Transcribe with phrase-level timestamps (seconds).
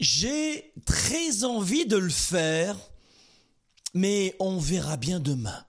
[0.00, 2.74] J'ai très envie de le faire,
[3.92, 5.66] mais on verra bien demain.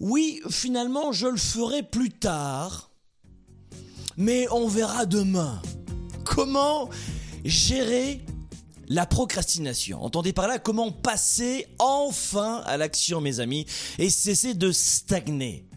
[0.00, 2.90] Oui, finalement, je le ferai plus tard,
[4.16, 5.62] mais on verra demain.
[6.24, 6.90] Comment
[7.44, 8.20] gérer
[8.88, 10.02] la procrastination?
[10.02, 13.64] Entendez par là comment passer enfin à l'action, mes amis,
[14.00, 15.69] et cesser de stagner.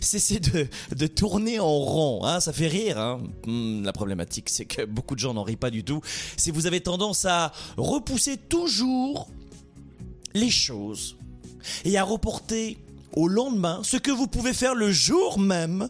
[0.00, 2.98] Cessez de, de tourner en rond, hein, ça fait rire.
[2.98, 3.20] Hein.
[3.46, 6.00] Hmm, la problématique, c'est que beaucoup de gens n'en rient pas du tout.
[6.36, 9.28] C'est vous avez tendance à repousser toujours
[10.34, 11.16] les choses
[11.84, 12.78] et à reporter
[13.14, 15.88] au lendemain ce que vous pouvez faire le jour même.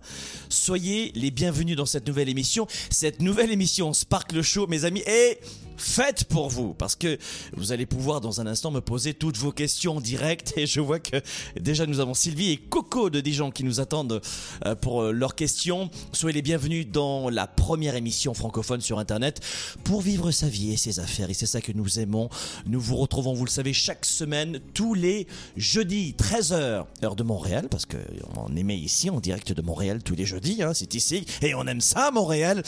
[0.49, 2.67] Soyez les bienvenus dans cette nouvelle émission.
[2.91, 5.41] Cette nouvelle émission Spark le Show, mes amis, est
[5.83, 7.19] faite pour vous parce que
[7.57, 10.81] vous allez pouvoir dans un instant me poser toutes vos questions en direct et je
[10.81, 11.17] vois que
[11.61, 14.21] déjà nous avons Sylvie et Coco de Dijon qui nous attendent
[14.65, 15.91] euh, pour euh, leurs questions.
[16.13, 19.41] Soyez les bienvenus dans la première émission francophone sur internet
[19.85, 22.29] pour vivre sa vie et ses affaires et c'est ça que nous aimons.
[22.67, 25.27] Nous vous retrouvons, vous le savez, chaque semaine tous les
[25.57, 27.99] jeudis 13h heure de Montréal parce que
[28.37, 31.81] on ici en direct de Montréal tous les jeudis, hein, c'est ici et on aime
[31.81, 32.63] ça Montréal.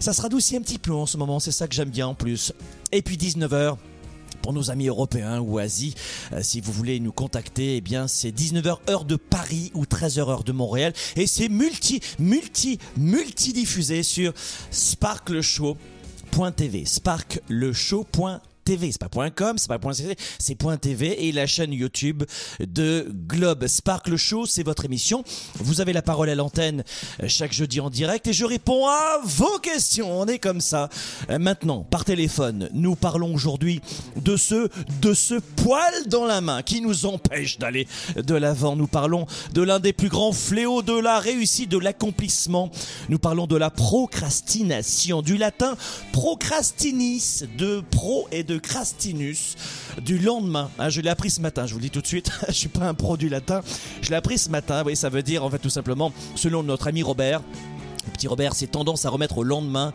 [0.00, 2.14] Ça se radoucit un petit peu en ce moment, c'est ça que j'aime bien en
[2.14, 2.45] plus.
[2.92, 3.76] Et puis 19h
[4.42, 5.94] pour nos amis européens ou Asie,
[6.32, 10.20] euh, si vous voulez nous contacter, eh bien c'est 19h heure de Paris ou 13h
[10.20, 10.92] heure de Montréal.
[11.16, 14.32] Et c'est multi multi multi diffusé sur
[14.70, 22.24] sparkleshow.tv, sparkleshow.tv TV, c'est pas .com, c'est pas .cc, c'est .tv et la chaîne YouTube
[22.58, 25.22] de Globe Sparkle Show, c'est votre émission.
[25.60, 26.82] Vous avez la parole à l'antenne
[27.22, 30.20] euh, chaque jeudi en direct et je réponds à vos questions.
[30.20, 30.88] On est comme ça.
[31.30, 33.80] Euh, Maintenant, par téléphone, nous parlons aujourd'hui
[34.16, 34.68] de ce
[35.00, 38.74] de ce poil dans la main qui nous empêche d'aller de l'avant.
[38.74, 42.72] Nous parlons de l'un des plus grands fléaux de la réussite, de l'accomplissement.
[43.08, 45.76] Nous parlons de la procrastination, du latin
[46.10, 49.56] procrastinis, de pro et de crastinus,
[50.02, 50.70] du lendemain.
[50.78, 52.68] Hein, je l'ai appris ce matin, je vous le dis tout de suite, je suis
[52.68, 53.62] pas un pro du latin.
[54.02, 56.88] Je l'ai appris ce matin, oui, ça veut dire en fait tout simplement, selon notre
[56.88, 57.42] ami Robert,
[58.12, 59.92] petit Robert, c'est tendance à remettre au lendemain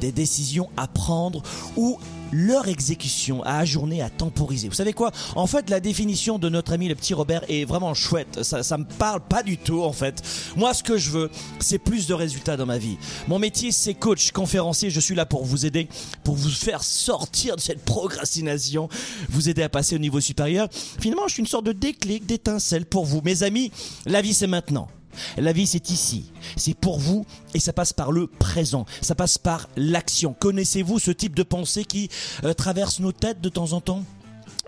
[0.00, 1.42] des décisions à prendre
[1.76, 1.98] ou
[2.32, 4.68] leur exécution à ajourner, à temporiser.
[4.68, 5.12] Vous savez quoi?
[5.36, 8.42] En fait, la définition de notre ami le petit Robert est vraiment chouette.
[8.42, 10.22] Ça, ça me parle pas du tout en fait.
[10.56, 11.30] Moi, ce que je veux,
[11.60, 12.96] c'est plus de résultats dans ma vie.
[13.28, 14.90] Mon métier, c'est coach, conférencier.
[14.90, 15.88] Je suis là pour vous aider,
[16.24, 18.88] pour vous faire sortir de cette procrastination,
[19.28, 20.68] vous aider à passer au niveau supérieur.
[20.72, 23.70] Finalement, je suis une sorte de déclic, d'étincelle pour vous, mes amis.
[24.06, 24.88] La vie, c'est maintenant.
[25.36, 26.32] La vie, c'est ici.
[26.56, 27.24] C'est pour vous
[27.54, 28.86] et ça passe par le présent.
[29.00, 30.34] Ça passe par l'action.
[30.38, 32.08] Connaissez-vous ce type de pensée qui
[32.44, 34.04] euh, traverse nos têtes de temps en temps?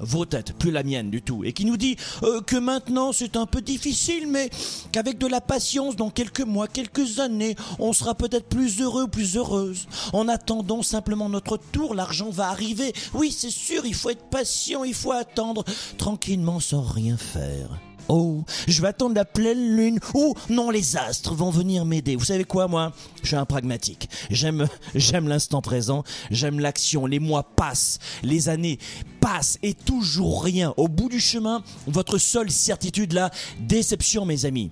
[0.00, 3.37] Vos têtes, plus la mienne du tout, et qui nous dit euh, que maintenant c'est
[3.37, 4.50] un peu difficile, mais
[4.91, 9.37] qu'avec de la patience, dans quelques mois, quelques années, on sera peut-être plus heureux, plus
[9.37, 9.87] heureuse.
[10.12, 12.93] En attendant simplement notre tour, l'argent va arriver.
[13.14, 15.64] Oui, c'est sûr, il faut être patient, il faut attendre
[15.96, 17.69] tranquillement sans rien faire.
[18.09, 19.99] Oh, je vais attendre la pleine lune.
[20.15, 22.17] Oh, non, les astres vont venir m'aider.
[22.17, 22.93] Vous savez quoi, moi?
[23.23, 24.09] Je suis un pragmatique.
[24.31, 26.05] J'aime, j'aime l'instant présent.
[26.31, 27.06] J'aime l'action.
[27.06, 28.79] Les mois passent, les années
[29.21, 30.75] passent et toujours rien.
[30.77, 33.31] Au bout du chemin, votre seule certitude, la
[33.61, 34.71] déception, mes amis.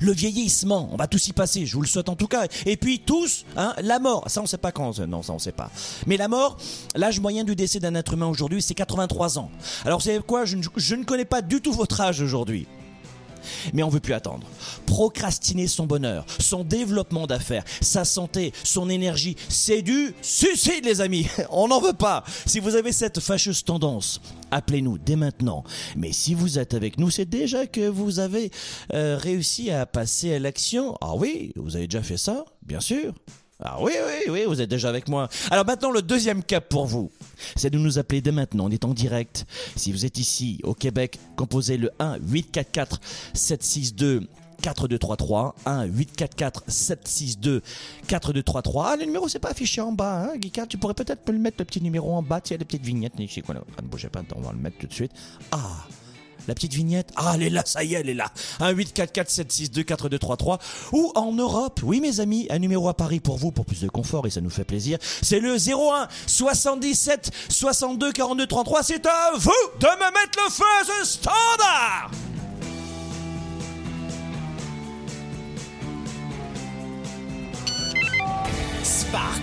[0.00, 2.46] Le vieillissement, on va tous y passer, je vous le souhaite en tout cas.
[2.66, 5.52] Et puis tous, hein, la mort, ça on sait pas quand, non ça on sait
[5.52, 5.70] pas.
[6.06, 6.56] Mais la mort,
[6.94, 9.50] l'âge moyen du décès d'un être humain aujourd'hui, c'est 83 ans.
[9.84, 12.66] Alors vous savez quoi, je ne connais pas du tout votre âge aujourd'hui.
[13.72, 14.46] Mais on veut plus attendre.
[14.86, 21.26] Procrastiner son bonheur, son développement d'affaires, sa santé, son énergie, c'est du suicide les amis.
[21.50, 22.24] On n'en veut pas.
[22.46, 24.20] Si vous avez cette fâcheuse tendance,
[24.50, 25.64] appelez-nous dès maintenant.
[25.96, 28.50] Mais si vous êtes avec nous, c'est déjà que vous avez
[28.92, 30.96] euh, réussi à passer à l'action.
[31.00, 33.14] Ah oui, vous avez déjà fait ça, bien sûr.
[33.62, 35.28] Ah oui, oui, oui, vous êtes déjà avec moi.
[35.50, 37.10] Alors maintenant, le deuxième cap pour vous,
[37.56, 38.66] c'est de nous appeler dès maintenant.
[38.66, 39.44] On est en direct.
[39.76, 43.00] Si vous êtes ici, au Québec, composez le 1 844
[43.34, 44.28] 762
[44.62, 47.62] 4233 1 844 762
[48.06, 51.32] 4233 ah, le numéro c'est pas affiché en bas hein Guicard tu pourrais peut-être me
[51.32, 53.24] le mettre le petit numéro en bas a des petites vignettes ne
[53.84, 55.12] bougez pas on va le mettre tout de suite
[55.50, 55.86] ah
[56.50, 58.26] la petite vignette, ah, elle est là, ça y est, elle est là.
[58.58, 60.58] 1 8 4 4 7 6 2 4 2 3 3
[60.90, 61.78] ou en Europe.
[61.84, 64.40] Oui, mes amis, un numéro à Paris pour vous pour plus de confort et ça
[64.40, 64.98] nous fait plaisir.
[65.22, 68.82] C'est le 01 77 62 42 33.
[68.82, 72.10] C'est à vous de me mettre le feu à ce standard.
[78.82, 79.42] Spark,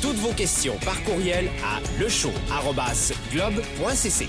[0.00, 4.28] Toutes vos questions par courriel à lechaud.globe.cc.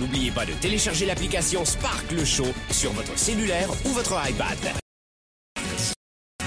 [0.00, 4.58] N'oubliez pas de télécharger l'application Spark Le Show sur votre cellulaire ou votre iPad.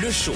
[0.02, 0.36] Le Show.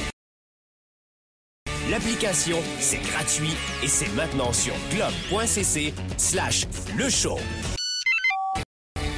[1.89, 3.51] L'application, c'est gratuit
[3.83, 6.65] et c'est maintenant sur globe.cc slash
[6.95, 7.39] le show.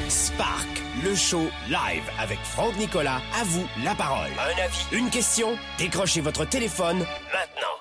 [0.08, 0.68] Spark,
[1.04, 3.22] le show live avec Franck Nicolas.
[3.40, 4.32] À vous la parole.
[4.40, 5.58] Un avis, une question?
[5.78, 7.81] Décrochez votre téléphone maintenant.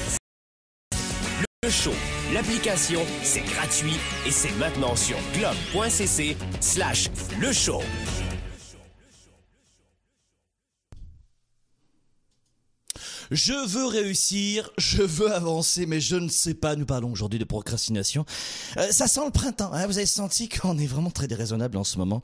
[1.71, 1.93] Show,
[2.33, 3.95] l'application, c'est gratuit
[4.25, 7.09] et c'est maintenant sur globe.cc slash
[7.39, 7.81] le show.
[13.31, 16.75] Je veux réussir, je veux avancer, mais je ne sais pas.
[16.75, 18.25] Nous parlons aujourd'hui de procrastination.
[18.75, 19.71] Euh, ça sent le printemps.
[19.71, 22.21] Hein vous avez senti qu'on est vraiment très déraisonnable en ce moment.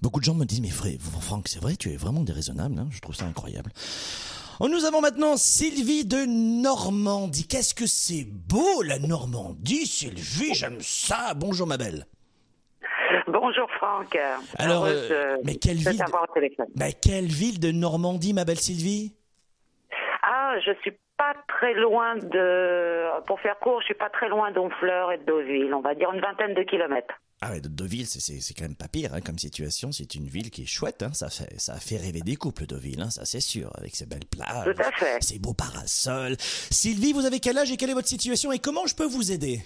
[0.00, 0.72] Beaucoup de gens me disent, mais
[1.20, 2.76] Franck, c'est vrai, tu es vraiment déraisonnable.
[2.80, 3.70] Hein je trouve ça incroyable.
[4.64, 7.48] Oh, nous avons maintenant Sylvie de Normandie.
[7.48, 11.34] Qu'est-ce que c'est beau la Normandie, Sylvie, j'aime ça.
[11.34, 12.06] Bonjour ma belle.
[13.26, 14.16] Bonjour Franck.
[14.60, 16.78] Alors, Heureuse, euh, mais quelle de ville de-.
[16.78, 19.12] Bah, quelle ville de Normandie, ma belle Sylvie?
[20.22, 23.20] Ah, je suis pas très loin de.
[23.26, 25.74] Pour faire court, je suis pas très loin d'Honfleur et de Deauville.
[25.74, 27.14] On va dire une vingtaine de kilomètres.
[27.44, 29.90] Ah ouais, de Deauville, c'est- quand même pas pire hein, comme situation.
[29.90, 31.02] C'est une ville qui est chouette.
[31.02, 31.12] Hein.
[31.12, 34.26] Ça, fait, ça fait rêver des couples, Deauville, hein, ça c'est sûr, avec ses belles
[34.30, 35.20] plages, Tout à fait.
[35.22, 36.36] ses beaux parasols.
[36.38, 39.32] Sylvie, vous avez quel âge et quelle est votre situation et comment je peux vous
[39.32, 39.58] aider?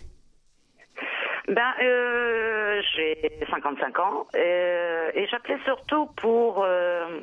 [1.49, 7.21] Ben, euh, j'ai 55 ans euh, et j'appelais surtout pour, euh,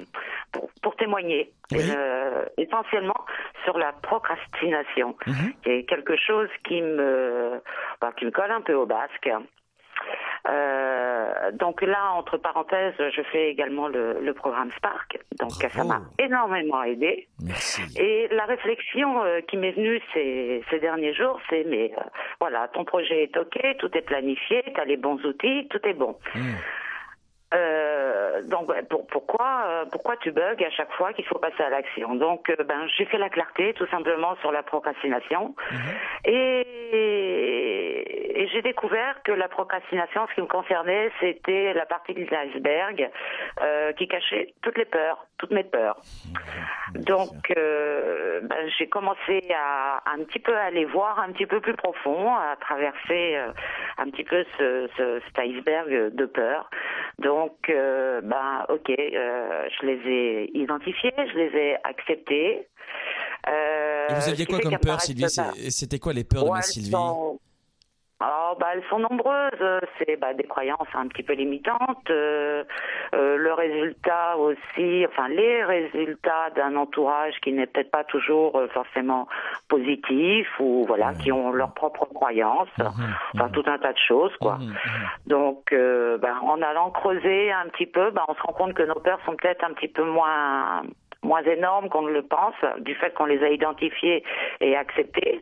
[0.54, 1.80] pour pour témoigner Oui.
[1.94, 3.20] euh, essentiellement
[3.66, 5.54] sur la procrastination, Mhm.
[5.64, 7.62] qui est quelque chose qui me
[8.00, 9.30] ben, qui me colle un peu au basque.
[10.54, 15.74] Euh, donc là, entre parenthèses, je fais également le, le programme Spark, donc Bravo.
[15.74, 17.28] ça m'a énormément aidé.
[17.44, 17.82] Merci.
[18.00, 22.02] Et la réflexion euh, qui m'est venue ces, ces derniers jours, c'est mais euh,
[22.40, 25.94] voilà, ton projet est ok, tout est planifié, tu as les bons outils, tout est
[25.94, 26.16] bon.
[26.36, 26.40] Mm.
[27.56, 31.70] Euh, donc pour- pourquoi euh, pourquoi tu bugs à chaque fois qu'il faut passer à
[31.70, 32.16] l'action?
[32.16, 35.54] Donc euh, ben j'ai fait la clarté tout simplement sur la procrastination
[36.26, 36.66] et,
[38.36, 43.10] et j'ai découvert que la procrastination, ce qui me concernait, c'était la partie de l'iceberg
[43.62, 46.00] euh, qui cachait toutes les peurs, toutes mes peurs.
[46.96, 51.76] Donc, euh, ben, j'ai commencé à, un petit peu aller voir un petit peu plus
[51.76, 53.52] profond, à traverser euh,
[53.98, 56.70] un petit peu ce, ce, cet iceberg de peur.
[57.20, 62.68] Donc, euh, ben, ok, euh, je les ai identifiés, je les ai acceptés.
[63.50, 65.28] Euh, Et vous aviez quoi comme peur, Sylvie?
[65.30, 66.92] C'était quoi les peurs de ma Sylvie?
[66.92, 67.40] sont-
[68.24, 69.82] Alors, bah, elles sont nombreuses.
[69.98, 72.10] C'est bah, des croyances un petit peu limitantes.
[72.10, 72.64] euh,
[73.14, 78.68] euh, le résultat aussi, enfin les résultats d'un entourage qui n'est peut-être pas toujours euh,
[78.70, 79.28] forcément
[79.68, 82.70] positif ou voilà, qui ont leurs propres croyances.
[83.36, 84.58] Enfin, tout un tas de choses, quoi.
[85.28, 88.84] Donc, euh, ben, en allant creuser un petit peu, ben, on se rend compte que
[88.84, 90.84] nos peurs sont peut-être un petit peu moins
[91.24, 94.24] moins énormes qu'on ne le pense, du fait qu'on les a identifiées
[94.60, 95.42] et acceptées.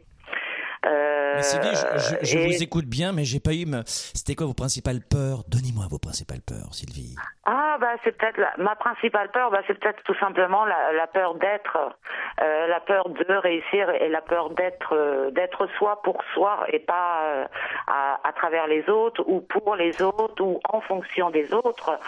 [0.85, 3.65] Euh, Mais Sylvie, je, je- je et- vous écoute bien, mais j'ai pas eu.
[3.65, 5.43] me- C'était quoi vos principales peurs?
[5.47, 7.15] Donnez-moi vos principales peurs, Sylvie.
[7.45, 11.07] Ah bah c'est peut-être la- ma principale peur, bah c'est peut-être tout simplement la, la
[11.07, 11.77] peur d'être,
[12.41, 16.79] euh, la peur de réussir et la peur d'être, euh, d'être soi pour soi et
[16.79, 17.45] pas euh,
[17.87, 21.99] à, à travers les autres ou pour les autres ou en fonction des autres,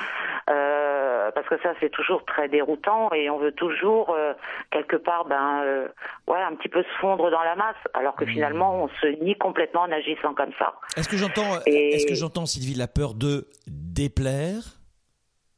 [0.50, 0.83] Euh,
[1.32, 4.34] parce que ça c'est toujours très déroutant et on veut toujours euh,
[4.72, 5.88] quelque part ben euh,
[6.28, 9.36] ouais un petit peu se fondre dans la masse alors que finalement on se nie
[9.38, 10.74] complètement en agissant comme ça.
[10.98, 14.62] Est-ce que j'entends, Et- est-ce que j'entends, Sylvie, la peur de déplaire?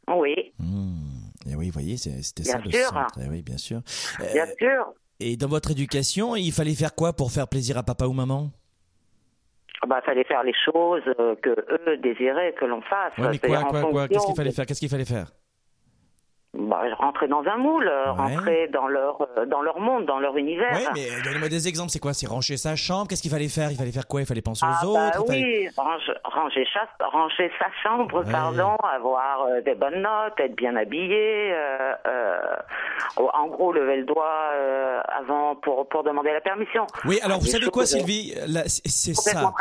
[0.07, 1.11] Oui, Hmm.
[1.49, 2.87] Et oui, vous voyez, c'était Bien ça le sûr.
[2.89, 3.19] centre.
[3.23, 3.81] Eh oui, bien sûr.
[4.19, 4.93] Euh, bien sûr.
[5.19, 8.49] et dans votre éducation, il fallait faire quoi pour faire plaisir à papa ou maman?
[9.87, 13.15] Bah, fallait faire les choses euh, que eux désiraient que l'on fasse.
[13.19, 14.07] Ouais, mais quoi, en quoi, quoi?
[14.07, 14.65] Qu'est-ce qu'il fallait faire?
[14.65, 15.27] Qu'est-ce qu'il fallait faire?
[16.57, 18.17] Bah, rentrer dans un moule, euh, Ouais.
[18.35, 20.71] rentrer dans leur euh, dans leur monde, dans leur univers.
[20.73, 21.89] Oui, mais donnez-moi des exemples.
[21.91, 22.13] C'est quoi?
[22.13, 23.07] C'est ranger sa chambre?
[23.07, 23.71] Qu'est-ce qu'il fallait faire?
[23.71, 24.21] Il fallait faire quoi?
[24.21, 24.93] Il fallait penser aux Ah autres?
[25.17, 28.31] Bah fallait- oui, range- ranger, cha- ranger sa chambre, Ouais.
[28.31, 31.51] pardon, avoir euh, des bonnes notes, être bien habillé.
[31.53, 32.37] euh, euh,
[33.33, 34.51] en gros, lever le doigt
[35.19, 36.85] avant pour pour demander la permission.
[37.05, 38.33] Oui, alors vous savez quoi, Sylvie?
[38.75, 39.51] C'est ça.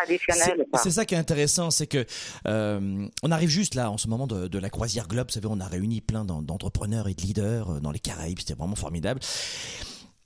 [0.74, 2.04] C'est- ça qui est intéressant, c'est que
[2.46, 5.26] on arrive juste là en ce moment de, de la croisière globe.
[5.28, 6.42] Vous savez, on a réuni plein d'en-
[6.86, 8.38] d'entrepreneurs et de leaders euh, dans les Caraïbes.
[8.38, 9.20] C'était vraiment formidable.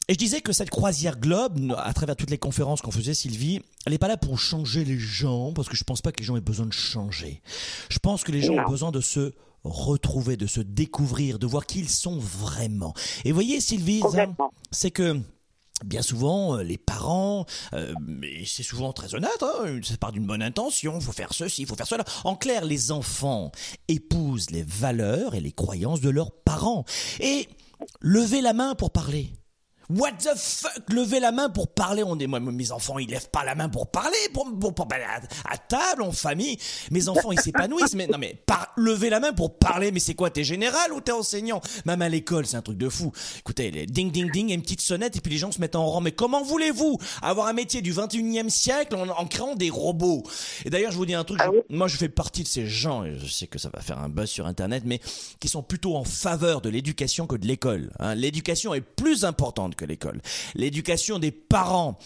[0.08, 3.60] Et je disais que cette croisière globe, à travers toutes les conférences qu'on faisait, Sylvie,
[3.84, 6.24] elle n'est pas là pour changer les gens, parce que je pense pas que les
[6.24, 7.42] gens aient besoin de changer.
[7.90, 9.34] Je pense que les gens ont besoin de se
[9.64, 12.94] retrouver, de se découvrir, de voir qui ils sont vraiment.
[13.26, 14.00] Et voyez, Sylvie,
[14.70, 15.20] c'est que
[15.84, 20.26] Bien souvent, euh, les parents, euh, et c'est souvent très honnête, hein, ça part d'une
[20.26, 22.04] bonne intention, faut faire ceci, faut faire cela.
[22.24, 23.52] En clair, les enfants
[23.86, 26.84] épousent les valeurs et les croyances de leurs parents.
[27.20, 27.48] Et
[28.00, 29.32] levez la main pour parler.
[29.90, 30.82] What the fuck?
[30.90, 32.02] Lever la main pour parler.
[32.04, 34.86] On est, moi, mes enfants, ils lèvent pas la main pour parler, pour, pour, pour
[34.86, 35.20] parler à,
[35.52, 36.58] à table, en famille.
[36.90, 37.94] Mes enfants, ils s'épanouissent.
[37.94, 39.90] Mais non, mais par, lever la main pour parler.
[39.90, 41.60] Mais c'est quoi T'es général ou t'es enseignant?
[41.86, 43.12] Même à l'école, c'est un truc de fou.
[43.38, 45.86] Écoutez, les ding ding ding, une petite sonnette, et puis les gens se mettent en
[45.86, 46.00] rang.
[46.02, 50.22] Mais comment voulez-vous avoir un métier du 21e siècle en, en créant des robots?
[50.66, 51.40] Et d'ailleurs, je vous dis un truc.
[51.42, 53.80] Ah je- moi, je fais partie de ces gens, et je sais que ça va
[53.80, 55.00] faire un buzz sur Internet, mais
[55.40, 57.90] qui sont plutôt en faveur de l'éducation que de l'école.
[58.00, 58.14] hein.
[58.14, 60.20] L'éducation est plus importante que l'école.
[60.54, 61.98] L'éducation des parents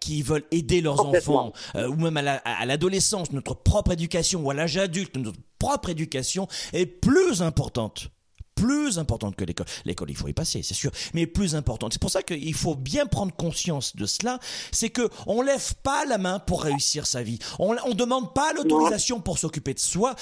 [0.00, 4.42] qui veulent aider leurs enfants, euh, ou même à la- à l'adolescence, notre propre éducation,
[4.44, 8.08] ou à l'âge adulte, notre propre éducation est plus importante
[8.54, 9.66] plus importante que l'école.
[9.86, 11.94] L'école, il faut y passer, c'est sûr, mais plus importante.
[11.94, 14.38] C'est pour ça qu'il faut bien prendre conscience de cela.
[14.70, 17.38] C'est que on lève pas la main pour réussir sa vie.
[17.58, 20.14] On, on demande pas l'autorisation pour s'occuper de soi.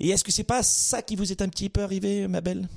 [0.00, 2.68] Et est-ce que c'est pas ça qui vous est un petit peu arrivé, ma belle?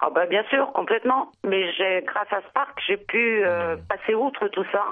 [0.00, 1.30] Ah bah bien sûr, complètement.
[1.44, 4.84] Mais j'ai, grâce à Spark, j'ai pu euh, passer outre tout ça.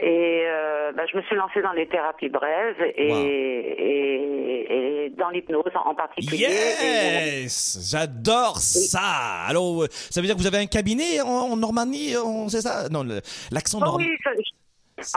[0.00, 3.16] Et euh, bah, je me suis lancée dans les thérapies brèves et, Wow.
[3.26, 6.44] et, et dans l'hypnose en particulier.
[6.46, 9.44] Et, Yes, j'adore ça.
[9.48, 12.62] Alors, euh, ça veut dire que vous avez un cabinet en, en Normandie, on- c'est
[12.62, 12.88] ça?
[12.90, 13.04] Non,
[13.52, 13.98] l'accent Oh normand.
[13.98, 14.30] oui, ça-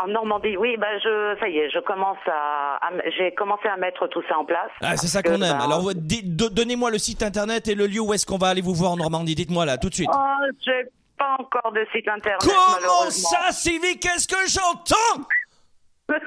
[0.01, 2.79] en Normandie, oui, bah je, ça y est, je commence à,
[3.17, 4.71] j'ai commencé à mettre tout ça en place.
[4.81, 5.57] Ah, c'est ça qu'on aime.
[5.57, 8.73] bah, Alors, donnez-moi le site internet et le lieu où est-ce qu'on va aller vous
[8.73, 9.35] voir en Normandie.
[9.35, 10.09] Dites-moi là, tout de suite.
[10.11, 10.85] Oh, j'ai
[11.17, 12.39] pas encore de site internet.
[12.41, 13.99] Comment ça, Sylvie?
[13.99, 15.27] Qu'est-ce que j'entends?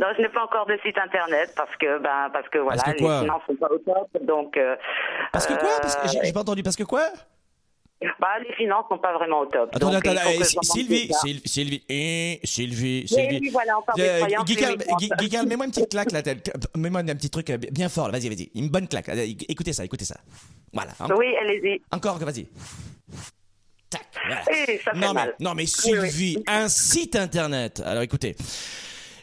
[0.00, 2.96] Non, je n'ai pas encore de site internet parce que ben parce que voilà, Parce
[2.96, 4.56] que les finances sont pas au top, donc.
[4.56, 4.76] euh,
[5.32, 5.80] Parce que quoi?
[5.82, 6.62] Parce que j'ai euh, j'ai pas entendu.
[6.62, 7.02] Parce que quoi?
[8.20, 9.70] Bah, les finances sont pas vraiment au top.
[9.80, 11.10] Faut que eh, Sylvie.
[11.12, 13.38] Sylvie, Sylvie, eh, Sylvie, Sylvie.
[13.40, 14.44] oui, voilà, encore des croyances.
[14.44, 16.22] Guy- Guy Carl, mets-moi une petite claque là.
[16.76, 18.10] Mets-moi un petit truc euh, bien fort.
[18.10, 18.50] Vas-y, vas-y.
[18.54, 19.08] Une bonne claque.
[19.48, 20.16] Écoutez ça, écoutez ça.
[20.72, 20.92] Voilà.
[21.00, 21.80] En- Oui, allez-y.
[21.92, 22.46] Encore, vas-y.
[23.90, 24.02] Tac.
[24.26, 24.42] Voilà.
[24.50, 25.34] Eh, ça fait non, mais, mal.
[25.40, 26.44] non, mais Oui, Sylvie, oui.
[26.46, 27.80] un site internet.
[27.84, 28.36] Alors écoutez.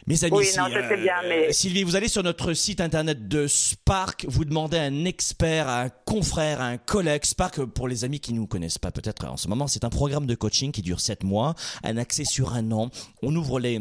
[0.06, 2.80] Mes amis, Oui, si, non, je sais bien, mais- Sylvie, vous allez sur notre site
[2.80, 7.24] internet de Spark, vous demandez à un expert, à un confrère, à un collègue.
[7.24, 9.90] Spark, pour les amis qui ne nous connaissent pas peut-être en ce moment, c'est un
[9.90, 11.54] programme de coaching qui dure 7 mois,
[11.84, 12.90] un accès sur un an.
[13.22, 13.80] On ouvre les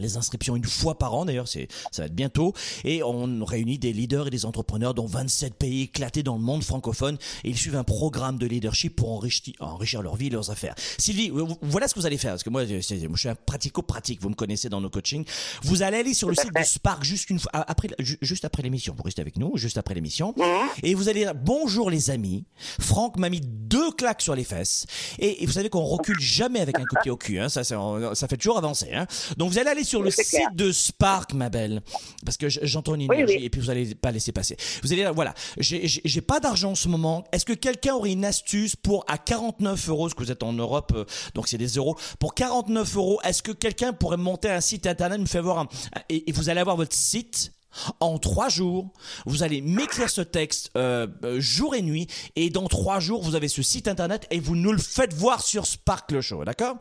[0.00, 2.52] les inscriptions une fois par an d'ailleurs, c'est ça va être bientôt
[2.84, 6.62] et on réunit des leaders et des entrepreneurs dans 27 pays éclatés dans le monde
[6.64, 10.50] francophone et ils suivent un programme de leadership pour enrichir, enrichir leur vie et leurs
[10.50, 10.74] affaires.
[10.98, 11.30] Sylvie,
[11.62, 12.80] voilà ce que vous allez faire parce que moi moi,
[13.16, 15.24] je suis un pratico-pratique, vous me connaissez dans nos coachings.
[15.62, 16.62] Vous allez aller sur le site de.
[16.64, 19.94] Spark juste une fois après ju- juste après l'émission, vous restez avec nous juste après
[19.94, 20.44] l'émission Mhm.
[20.82, 22.44] et vous allez dire bonjour les amis.
[22.80, 24.86] Franck m'a mis deux claques sur les fesses
[25.18, 27.48] et, et vous savez qu'on recule jamais avec un coup de pied au cul hein,
[27.48, 29.06] ça ça fait toujours avancer hein.
[29.36, 31.82] Donc vous allez aller sur le site de Spark, ma belle,
[32.24, 34.56] parce que j'entends une énergie et puis vous allez pas laisser passer.
[34.82, 37.24] Vous allez voilà, j'ai pas d'argent en ce moment.
[37.32, 40.52] Est-ce que quelqu'un aurait une astuce pour à 49 euros, parce que vous êtes en
[40.52, 41.04] Europe, euh,
[41.34, 41.96] donc c'est des euros.
[42.18, 45.66] Pour 49 euros, est-ce que quelqu'un pourrait monter un site internet, me faire voir
[46.08, 47.52] et, et vous allez avoir votre site
[48.00, 48.92] en trois jours,
[49.26, 52.06] vous allez m'écrire ce texte euh, euh, jour et nuit,
[52.36, 55.40] et dans trois jours, vous avez ce site internet et vous nous le faites voir
[55.40, 56.76] sur Sparkle Show, d'accord?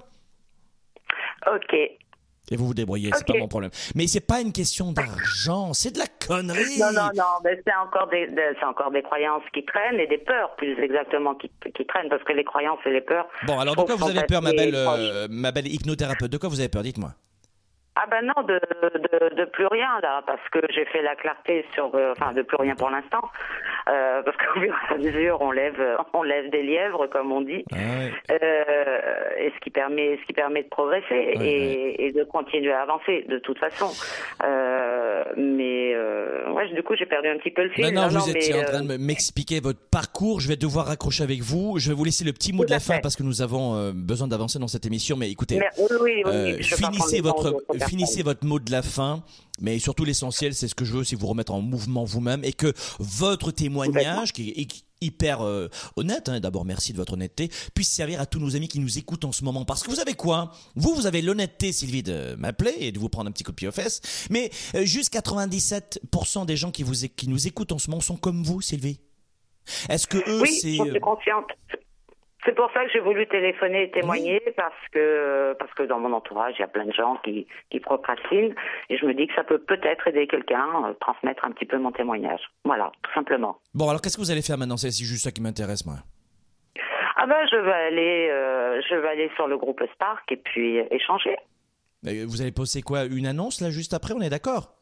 [1.47, 1.75] Ok.
[2.51, 3.71] Et vous vous débrouillez, c'est pas mon problème.
[3.95, 6.79] Mais c'est pas une question d'argent, c'est de la connerie.
[6.79, 8.27] Non, non, non, mais c'est encore des,
[8.59, 12.23] c'est encore des croyances qui traînent et des peurs, plus exactement, qui, qui traînent, parce
[12.23, 13.27] que les croyances et les peurs.
[13.45, 16.31] Bon, alors de quoi vous avez peur, ma belle, euh, ma belle hypnothérapeute?
[16.31, 16.83] De quoi vous avez peur?
[16.83, 17.11] Dites-moi.
[18.01, 18.61] Ah ben non, de,
[18.97, 22.43] de, de, plus rien là, parce que j'ai fait la clarté sur, euh, enfin de
[22.43, 23.29] plus rien pour l'instant,
[23.89, 25.75] euh, parce qu'au fur et à mesure on lève,
[26.13, 27.75] on lève des lièvres comme on dit, ah
[28.31, 32.83] euh, et ce qui permet, ce qui permet de progresser et, et, de continuer à
[32.83, 33.91] avancer de toute façon.
[34.45, 35.93] Euh, mais
[36.53, 37.93] ouais, du coup j'ai perdu un petit peu le fil.
[37.93, 40.39] Non, non, vous étiez en train de m'expliquer votre parcours.
[40.39, 41.79] Je vais devoir raccrocher avec vous.
[41.79, 44.29] Je vais vous laisser le petit mot de la fin parce que nous avons besoin
[44.29, 45.17] d'avancer dans cette émission.
[45.17, 45.59] Mais écoutez,
[45.99, 49.23] oui, oui, finissez votre finissez votre mot de la fin,
[49.59, 52.53] mais surtout l'essentiel, c'est ce que je veux, c'est vous remettre en mouvement vous-même et
[52.53, 57.89] que votre témoignage, qui est hyper euh, honnête, hein, d'abord merci de votre honnêteté, puisse
[57.89, 59.65] servir à tous nos amis qui nous écoutent en ce moment.
[59.65, 60.51] Parce que vous savez quoi?
[60.75, 63.55] Vous, vous avez l'honnêteté, Sylvie, de m'appeler et de vous prendre un petit coup de
[63.55, 67.79] pied aux fesses, mais euh, juste 97% des gens qui, vous, qui nous écoutent en
[67.79, 68.99] ce moment sont comme vous, Sylvie.
[69.87, 70.75] Est-ce que eux, oui, c'est...
[70.75, 71.45] je suis consciente.
[72.45, 76.13] C'est pour ça que j'ai voulu téléphoner et témoigner parce que parce que dans mon
[76.13, 78.55] entourage il y a plein de gens qui qui procrastinent
[78.89, 81.77] et je me dis que ça peut peut-être aider quelqu'un euh, transmettre un petit peu
[81.77, 82.41] mon témoignage.
[82.63, 83.59] Voilà, tout simplement.
[83.73, 84.77] Bon alors qu'est-ce que vous allez faire maintenant?
[84.77, 85.97] C'est juste ça qui m'intéresse moi.
[87.17, 90.77] Ah ben je vais aller euh, je vais aller sur le groupe Spark et puis
[90.91, 91.35] échanger.
[92.03, 93.03] Vous allez poster quoi?
[93.03, 94.13] Une annonce là juste après?
[94.15, 94.78] On est d'accord?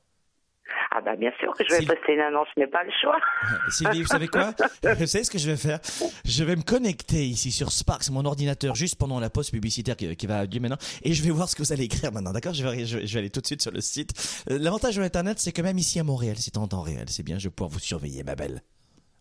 [0.98, 3.18] Ah bah bien sûr que je vais poster une annonce, je n'ai pas le choix.
[3.70, 4.52] Sylvie, vous savez quoi
[4.84, 5.80] Vous savez ce que je vais faire
[6.26, 9.96] Je vais me connecter ici sur Spark, c'est mon ordinateur, juste pendant la pause publicitaire
[9.96, 12.54] qui, va durer maintenant, et je vais voir ce que vous allez écrire maintenant, d'accord
[12.54, 14.12] je vais, je, vais aller tout de suite sur le site.
[14.50, 17.24] Euh, l'avantage de l'Internet, c'est que même ici à Montréal, c'est en temps réel, c'est
[17.24, 18.62] bien, je vais pouvoir vous surveiller, ma belle.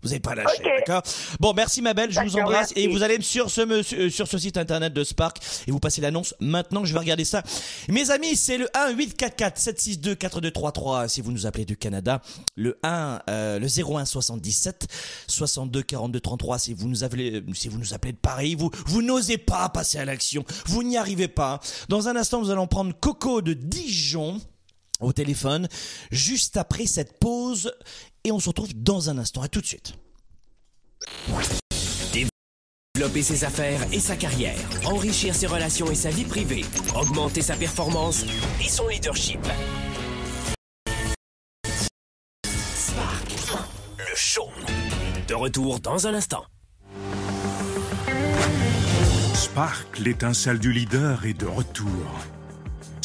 [0.06, 1.02] Vous n'avez pas lâché, d'accord?
[1.40, 4.38] Bon, merci ma belle, je vous embrasse et vous allez sur ce euh, sur ce
[4.38, 7.42] site internet de Spark et vous passez l'annonce maintenant que je vais regarder ça.
[7.88, 12.22] Mes amis, c'est le 1 844 762 4233 si vous nous appelez du Canada,
[12.54, 14.86] le 1 euh, le 01 77
[15.26, 19.02] 62 42 33 si vous nous appelez si vous nous appelez de Paris, vous vous
[19.02, 21.58] n'osez pas passer à l'action, vous n'y arrivez pas.
[21.88, 24.40] Dans un instant, nous allons prendre Coco de Dijon
[25.00, 25.68] au téléphone
[26.10, 27.72] juste après cette pause
[28.24, 29.42] et on se retrouve dans un instant.
[29.42, 29.94] À tout de suite.
[32.94, 37.54] Développer ses affaires et sa carrière, enrichir ses relations et sa vie privée, augmenter sa
[37.54, 38.24] performance
[38.58, 39.40] et son leadership.
[42.46, 43.28] Spark,
[43.98, 44.48] le show.
[45.28, 46.44] De retour dans un instant.
[49.34, 51.90] Spark, l'étincelle du leader, est de retour.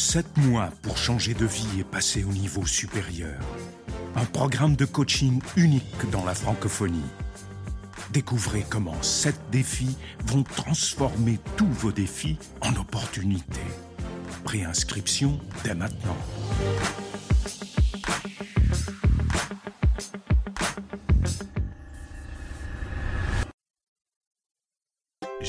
[0.04, 3.40] Sept mois pour changer de vie et passer au niveau supérieur
[4.16, 7.08] un programme de coaching unique dans la francophonie.
[8.12, 13.60] Découvrez comment sept défis vont transformer tous vos défis en opportunités.
[14.42, 16.18] Préinscription dès maintenant.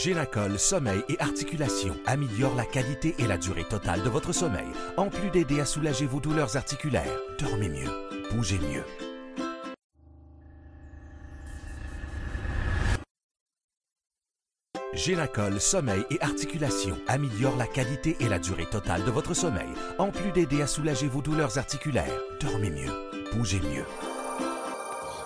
[0.04, 5.08] Génacol Sommeil et Articulation améliore la qualité et la durée totale de votre sommeil, en
[5.08, 7.18] plus d'aider à soulager vos douleurs articulaires.
[7.39, 7.89] Dormez mieux
[8.36, 8.84] bougez mieux.
[14.94, 20.12] Génacol Sommeil et Articulation améliore la qualité et la durée totale de votre sommeil, en
[20.12, 22.20] plus d'aider à soulager vos douleurs articulaires.
[22.42, 22.92] Dormez mieux,
[23.34, 24.12] bougez mieux.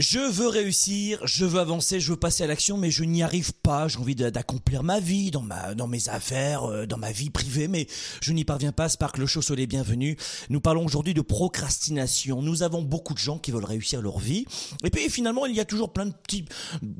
[0.00, 3.52] Je veux réussir, je veux avancer, je veux passer à l'action, mais je n'y arrive
[3.52, 3.86] pas.
[3.86, 7.68] J'ai envie d'accomplir ma vie, dans ma, dans mes affaires, euh, dans ma vie privée,
[7.68, 7.86] mais
[8.22, 8.88] je n'y parviens pas.
[8.88, 10.16] Spark le soyez les bienvenus.
[10.48, 12.40] Nous parlons aujourd'hui de procrastination.
[12.40, 14.46] Nous avons beaucoup de gens qui veulent réussir leur vie.
[14.84, 16.46] Et puis finalement, il y a toujours plein de petits,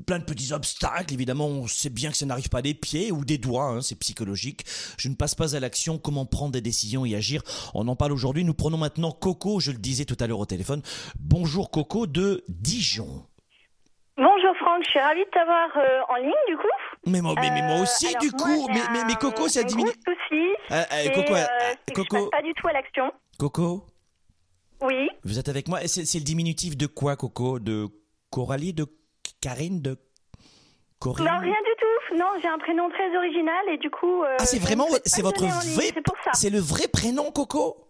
[0.04, 1.14] plein de petits obstacles.
[1.14, 3.94] Évidemment, on sait bien que ça n'arrive pas des pieds ou des doigts, hein, c'est
[3.94, 4.66] psychologique.
[4.98, 5.96] Je ne passe pas à l'action.
[5.96, 7.40] Comment prendre des décisions et agir?
[7.72, 8.44] On en parle aujourd'hui.
[8.44, 10.82] Nous prenons maintenant Coco, je le disais tout à l'heure au téléphone.
[11.18, 12.89] Bonjour Coco de Dijon.
[12.98, 16.66] Bonjour Franck, je suis ravie de t'avoir euh, en ligne du coup.
[17.06, 18.68] Mais moi, mais, mais moi Euh, aussi, alors, du moi, coup.
[18.68, 19.88] Mais, mais, Coco, ça diminue.
[20.06, 20.44] souci,
[21.14, 23.12] Coco, euh, que je Coco, passe pas du tout à l'action.
[23.38, 23.86] Coco,
[24.82, 25.08] Oui.
[25.24, 27.58] vous êtes avec moi C'est le diminutif de quoi, Coco?
[27.58, 27.86] De
[28.30, 28.86] Coralie, de
[29.40, 29.96] Karine, de
[30.98, 31.24] Corinne?
[31.26, 32.16] Non, rien du tout.
[32.16, 34.22] Non, j'ai un prénom très original et du coup.
[34.24, 35.92] euh, Ah, c'est je vraiment, c'est votre vrai,
[36.34, 37.86] c'est le vrai prénom, Coco?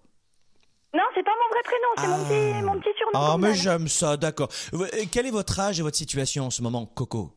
[0.95, 3.13] Non, c'est pas mon vrai prénom, c'est mon, petit, mon petit surnom.
[3.15, 4.49] Ah, mais j'aime ça, d'accord.
[4.75, 7.31] Euh, Quel est votre âge et votre situation en ce moment, Coco?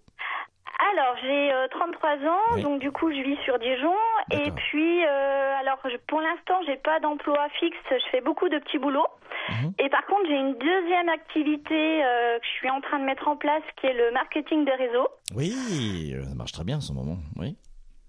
[0.92, 2.64] Alors, j'ai euh, 33 ans, Oui.
[2.64, 3.94] donc du coup, je vis sur Dijon.
[4.32, 7.78] Et puis, euh, alors, je- pour l'instant, j'ai pas d'emploi fixe.
[7.90, 9.08] Je fais beaucoup de petits boulots.
[9.50, 9.74] Mhm.
[9.80, 13.28] Et par contre, j'ai une deuxième activité euh, que je suis en train de mettre
[13.28, 15.08] en place, qui est le marketing de réseau.
[15.36, 17.56] Oui, euh, ça marche très bien en ce moment, oui.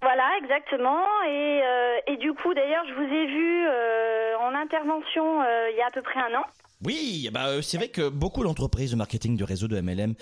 [0.05, 1.01] Voilà, exactement.
[1.27, 5.79] Et, euh, et du coup, d'ailleurs, je vous ai vu euh, en intervention euh, il
[5.79, 6.45] y a à peu près un an.
[6.85, 10.15] Oui, bah, c'est vrai que beaucoup d'entreprises de marketing de réseau de MLM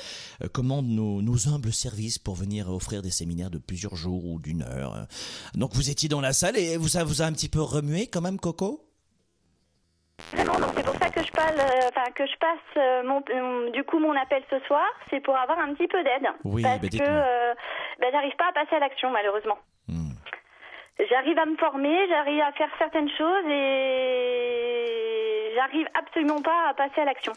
[0.53, 4.62] commandent nos, nos humbles services pour venir offrir des séminaires de plusieurs jours ou d'une
[4.62, 5.09] heure.
[5.55, 8.07] Donc vous étiez dans la salle et vous, ça vous a un petit peu remué
[8.07, 8.87] quand même, Coco?
[10.33, 13.99] Vraiment, donc c'est pour ça que je parle, enfin que je passe mon, du coup
[13.99, 16.29] mon appel ce soir, c'est pour avoir un petit peu d'aide.
[16.45, 17.55] Oui, parce bah, que
[18.01, 19.59] bah, j'arrive pas à passer à l'action malheureusement.
[19.88, 20.12] Hmm.
[21.11, 27.01] J'arrive à me former, j'arrive à faire certaines choses et j'arrive absolument pas à passer
[27.01, 27.33] à l'action.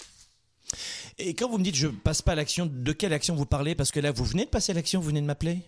[1.18, 3.76] Et quand vous me dites je passe pas à l'action, de quelle action vous parlez?
[3.76, 5.60] Parce que là, vous venez de passer à l'action, vous venez de m'appeler?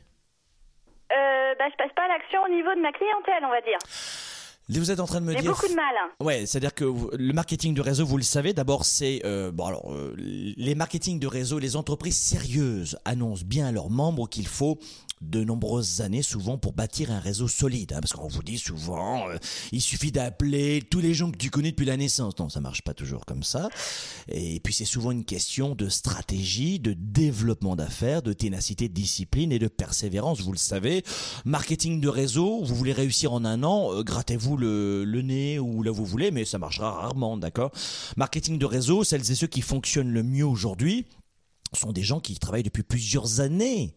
[1.12, 3.78] Euh, bah, je passe pas à l'action au niveau de ma clientèle, on va dire.
[4.70, 5.52] Vous êtes en train de me dire...
[5.52, 5.86] beaucoup de mal.
[6.22, 9.66] Ouais, c'est-à-dire que vous- le marketing de réseau, vous le savez, d'abord c'est euh, bon
[9.66, 14.48] alors euh, les marketing de réseau, les entreprises sérieuses annoncent bien à leurs membres qu'il
[14.48, 14.78] faut
[15.22, 19.28] de nombreuses années souvent pour bâtir un réseau solide, hein, parce qu'on vous dit souvent
[19.30, 19.38] euh,
[19.72, 22.38] il suffit d'appeler tous les gens que tu connais depuis la naissance.
[22.38, 23.70] Non, ça marche pas toujours comme ça.
[24.28, 29.52] Et puis c'est souvent une question de stratégie, de développement d'affaires, de ténacité, de discipline
[29.52, 30.42] et de persévérance.
[30.42, 31.04] Vous le savez,
[31.46, 35.92] marketing de réseau, vous voulez réussir en un an, euh, grattez-vous le, nez ou là
[35.92, 37.72] vous voulez, mais ça marchera rarement, d'accord?
[38.16, 41.06] Marketing de réseau, celles et ceux qui fonctionnent le mieux aujourd'hui
[41.74, 43.90] sont des gens qui travaillent depuis plusieurs années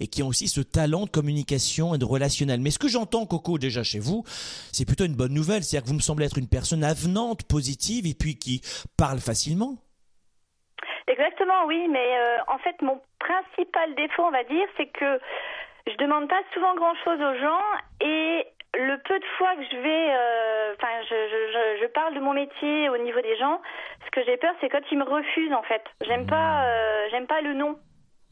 [0.00, 2.60] et qui ont aussi ce talent de communication et de relationnel.
[2.60, 4.24] Mais ce que j'entends, Coco, déjà chez vous,
[4.72, 5.62] c'est plutôt une bonne nouvelle.
[5.62, 8.62] C'est-à-dire que vous me semblez être une personne avenante, positive et puis qui
[8.96, 9.76] parle facilement.
[11.06, 15.20] Exactement, oui, mais euh, en fait, mon principal défaut, on va dire, c'est que
[15.86, 17.60] je demande pas souvent grand-chose aux gens
[18.00, 22.14] et le peu de fois que je vais, euh, enfin, je, je, je, je parle
[22.14, 23.60] de mon métier au niveau des gens,
[24.04, 25.82] ce que j'ai peur, c'est quand ils me refusent, en fait.
[26.06, 27.78] J'aime pas, euh, j'aime pas le nom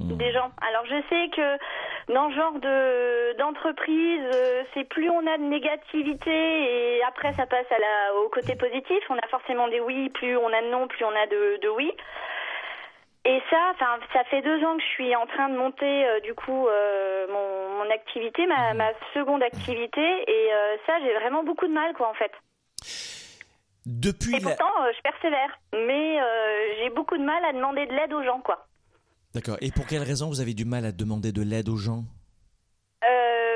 [0.03, 0.51] des gens.
[0.61, 5.45] Alors je sais que dans ce genre de d'entreprise, euh, c'est plus on a de
[5.45, 8.99] négativité et après ça passe à la au côté positif.
[9.11, 11.69] On a forcément des oui, plus on a de non, plus on a de, de
[11.69, 11.93] oui.
[13.25, 16.19] Et ça, enfin, ça fait deux ans que je suis en train de monter euh,
[16.21, 21.45] du coup euh, mon, mon activité, ma, ma seconde activité, et euh, ça, j'ai vraiment
[21.45, 22.33] beaucoup de mal, quoi, en fait.
[23.87, 26.19] Depuis Et pourtant, je persévère, mais
[26.79, 28.67] j'ai beaucoup de mal à demander de l'aide aux gens, quoi.
[29.35, 29.57] D'accord.
[29.61, 32.03] Et pour quelle raison vous avez du mal à demander de l'aide aux gens?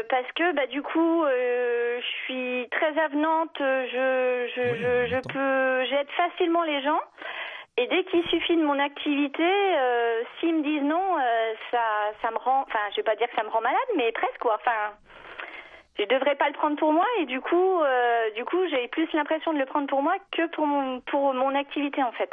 [0.09, 5.17] Parce que bah du coup je suis très avenante, je je, Oui, je, on je
[5.17, 5.31] entend.
[5.33, 7.01] peux j'aide facilement les gens
[7.79, 12.31] et dès qu'il suffit de mon activité, euh, s'ils me disent non, euh, ça ça
[12.31, 14.57] me rend enfin je vais pas dire que ça me rend malade mais presque quoi.
[14.61, 14.95] Enfin
[15.99, 19.09] je devrais pas le prendre pour moi et du coup, euh, du coup, j'ai plus
[19.15, 22.29] l'impression de le prendre pour moi que pour mon, pour mon activité en fait.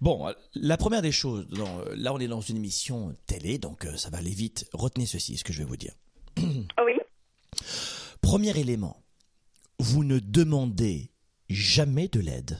[0.00, 1.46] Bon, la première des choses,
[1.96, 4.68] là on est dans une émission télé, donc ça va aller vite.
[4.72, 5.92] Retenez ceci, ce que je vais vous dire.
[6.36, 7.00] Oui.
[8.20, 8.96] Premier élément,
[9.78, 11.10] vous ne demandez
[11.48, 12.58] jamais de l'aide.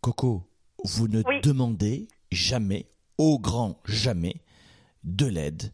[0.00, 0.48] Coco,
[0.84, 1.40] vous ne Oui.
[1.42, 4.36] demandez jamais, au grand jamais,
[5.04, 5.72] de l'aide.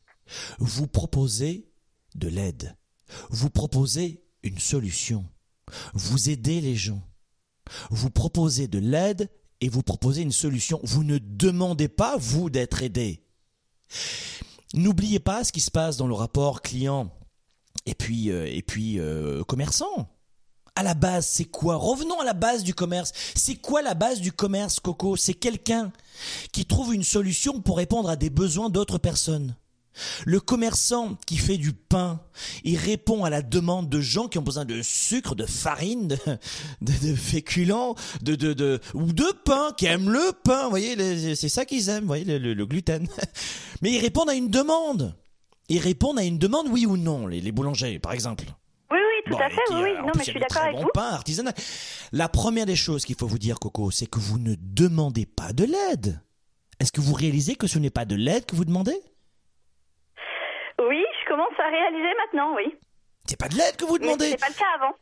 [0.58, 1.68] Vous proposez
[2.14, 2.76] de l'aide.
[3.30, 5.24] Vous proposez une solution.
[5.94, 7.02] Vous aidez les gens.
[7.90, 10.80] Vous proposez de l'aide et vous proposez une solution.
[10.82, 13.24] Vous ne demandez pas, vous, d'être aidé.
[14.74, 17.12] N'oubliez pas ce qui se passe dans le rapport client
[17.86, 20.08] et puis, euh, et puis euh, commerçant.
[20.78, 21.76] À la base, c'est quoi?
[21.76, 23.12] Revenons à la base du commerce.
[23.34, 25.16] C'est quoi la base du commerce, Coco?
[25.16, 25.90] C'est quelqu'un
[26.52, 29.56] qui trouve une solution pour répondre à des besoins d'autres personnes.
[30.26, 32.20] Le commerçant qui fait du pain,
[32.64, 36.08] il répond à la demande de gens qui ont besoin de sucre, de farine,
[36.82, 40.64] de, féculents, de, de, de, ou de pain, qui aiment le pain.
[40.64, 43.08] Vous voyez, c'est ça qu'ils aiment, vous voyez, le gluten.
[43.80, 45.14] Mais ils répondent à une demande.
[45.70, 48.44] Ils répondent à une demande, oui ou non, les, les boulangers, par exemple.
[49.26, 49.60] Tout Bon, à et fait.
[49.68, 49.90] qui, Oui, oui.
[49.90, 50.88] euh, Non, mais je suis d'accord avec bon vous.
[50.94, 51.52] pain artisanal.
[52.12, 55.52] La première des choses qu'il faut vous dire, Coco, c'est que vous ne demandez pas
[55.52, 56.20] de l'aide.
[56.80, 58.96] Est-ce que vous réalisez que ce n'est pas de l'aide que vous demandez?
[60.78, 62.54] Oui, je commence à réaliser maintenant.
[62.54, 62.74] Oui.
[63.26, 64.30] C'est pas de l'aide que vous demandez.
[64.30, 64.94] c'est pas le cas avant.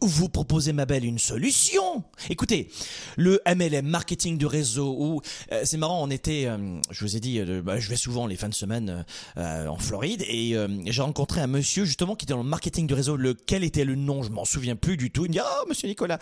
[0.00, 2.04] Vous, proposez, ma belle, une solution.
[2.30, 2.68] Écoutez,
[3.16, 5.20] le MLM, marketing de réseau, ou
[5.50, 8.26] euh, c'est marrant, on était, euh, je vous ai dit, euh, bah, je vais souvent
[8.26, 9.04] les fins de semaine
[9.36, 13.16] en Floride, et j'ai rencontré un monsieur justement qui était dans le marketing de réseau.
[13.16, 14.22] Lequel était le nom?
[14.22, 15.24] Je m'en souviens plus du tout.
[15.24, 16.18] Il me dit, ah, monsieur Nicolas.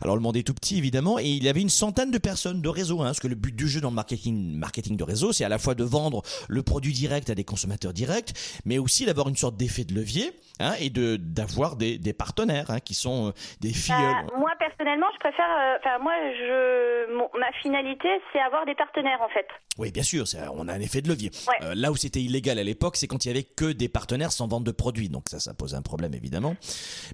[0.00, 2.62] Alors le monde est tout petit évidemment, et il y avait une centaine de personnes
[2.62, 5.32] de réseau, hein, parce que le but du jeu dans le marketing, marketing de réseau,
[5.32, 8.32] c'est à la fois de vendre le produit direct à des consommateurs directs,
[8.64, 12.70] mais aussi d'avoir une sorte d'effet de levier, hein, et de d'avoir des, des partenaires
[12.70, 13.72] hein, qui sont euh, des.
[13.88, 15.44] Bah, moi, personnellement, je préfère.
[15.60, 19.46] euh, Enfin, moi, je, ma finalité, c'est avoir des partenaires, en fait.
[19.78, 21.30] Oui, bien sûr, on a un effet de levier.
[21.48, 21.66] Ouais.
[21.66, 24.30] Euh, là où c'était illégal à l'époque, c'est quand il y avait que des partenaires
[24.32, 25.08] sans vente de produits.
[25.08, 26.54] Donc ça, ça pose un problème évidemment.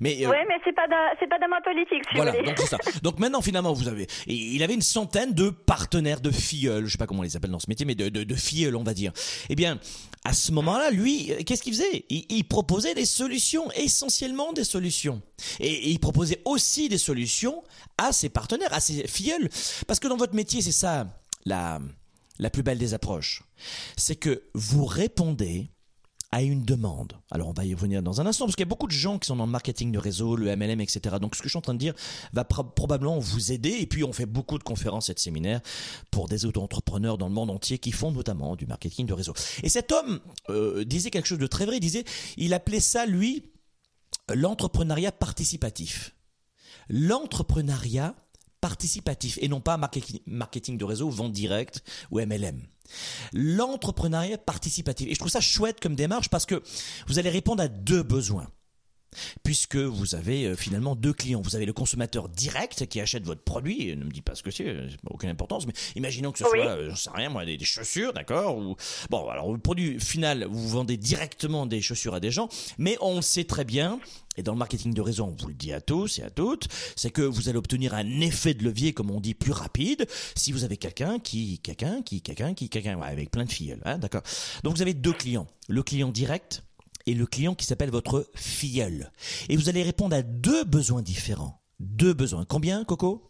[0.01, 0.87] Mais euh, Ouais, mais c'est pas
[1.19, 2.79] c'est pas dans ma politique, si voilà, vous donc c'est ça.
[3.03, 6.93] Donc maintenant, finalement, vous avez, et il avait une centaine de partenaires, de filleuls, je
[6.93, 8.83] sais pas comment on les appelle dans ce métier, mais de, de, de filleuls, on
[8.83, 9.13] va dire.
[9.49, 9.79] Eh bien,
[10.25, 12.05] à ce moment-là, lui, euh, qu'est-ce qu'il faisait?
[12.11, 15.23] Il, proposait des solutions, essentiellement des solutions.
[15.61, 17.63] Et, et il proposait aussi des solutions
[17.97, 19.49] à ses partenaires, à ses filleuls.
[19.87, 21.07] Parce que dans votre métier, c'est ça,
[21.47, 21.81] la,
[22.39, 23.43] la plus belle des approches.
[23.97, 25.71] C'est que vous répondez
[26.33, 27.15] à une demande.
[27.33, 29.19] Alors on va y revenir dans un instant, parce qu'il y a beaucoup de gens
[29.19, 31.17] qui sont dans le marketing de réseau, le MLM, etc.
[31.21, 31.93] Donc ce que je suis en train de dire
[32.33, 33.71] va pro- probablement vous aider.
[33.81, 35.61] Et puis on fait beaucoup de conférences et de séminaires
[36.13, 39.35] pour des auto-entrepreneurs dans le monde entier qui font notamment du marketing de réseau.
[39.65, 41.79] Et cet homme euh, disait quelque chose de très vrai.
[41.79, 42.05] Il disait,
[42.37, 43.51] il appelait ça lui
[44.33, 46.15] l'entrepreneuriat participatif.
[46.89, 48.15] L'entrepreneuriat
[48.61, 49.79] participatif et non pas
[50.27, 52.61] marketing de réseau, vente directe ou MLM.
[53.33, 55.09] L'entrepreneuriat participatif.
[55.09, 56.63] Et je trouve ça chouette comme démarche parce que
[57.07, 58.49] vous allez répondre à deux besoins.
[59.43, 61.41] Puisque vous avez euh, finalement deux clients.
[61.43, 64.51] Vous avez le consommateur direct qui achète votre produit, ne me dis pas ce que
[64.51, 66.51] c'est, euh, aucune importance, mais imaginons que ce Oui.
[66.61, 68.77] soit, euh, j'en sais rien, moi, des, des chaussures, d'accord ou
[69.11, 73.17] Bon, alors le produit final, vous vendez directement des chaussures à des gens, mais on
[73.17, 73.99] le sait très bien,
[74.37, 76.69] et dans le marketing de réseau, on vous le dit à tous et à toutes,
[76.97, 80.53] c'est que vous allez obtenir un effet de levier, comme on dit, plus rapide, si
[80.53, 83.99] vous avez quelqu'un qui, quelqu'un qui, quelqu'un qui, quelqu'un, ouais, avec plein de filles, hein,
[83.99, 84.23] d'accord
[84.63, 85.49] Donc vous avez deux clients.
[85.69, 86.63] Le client direct,
[87.07, 89.11] et le client qui s'appelle votre filleul.
[89.49, 91.61] Et vous allez répondre à deux besoins différents.
[91.81, 92.45] Deux besoins.
[92.45, 93.27] Combien, Coco?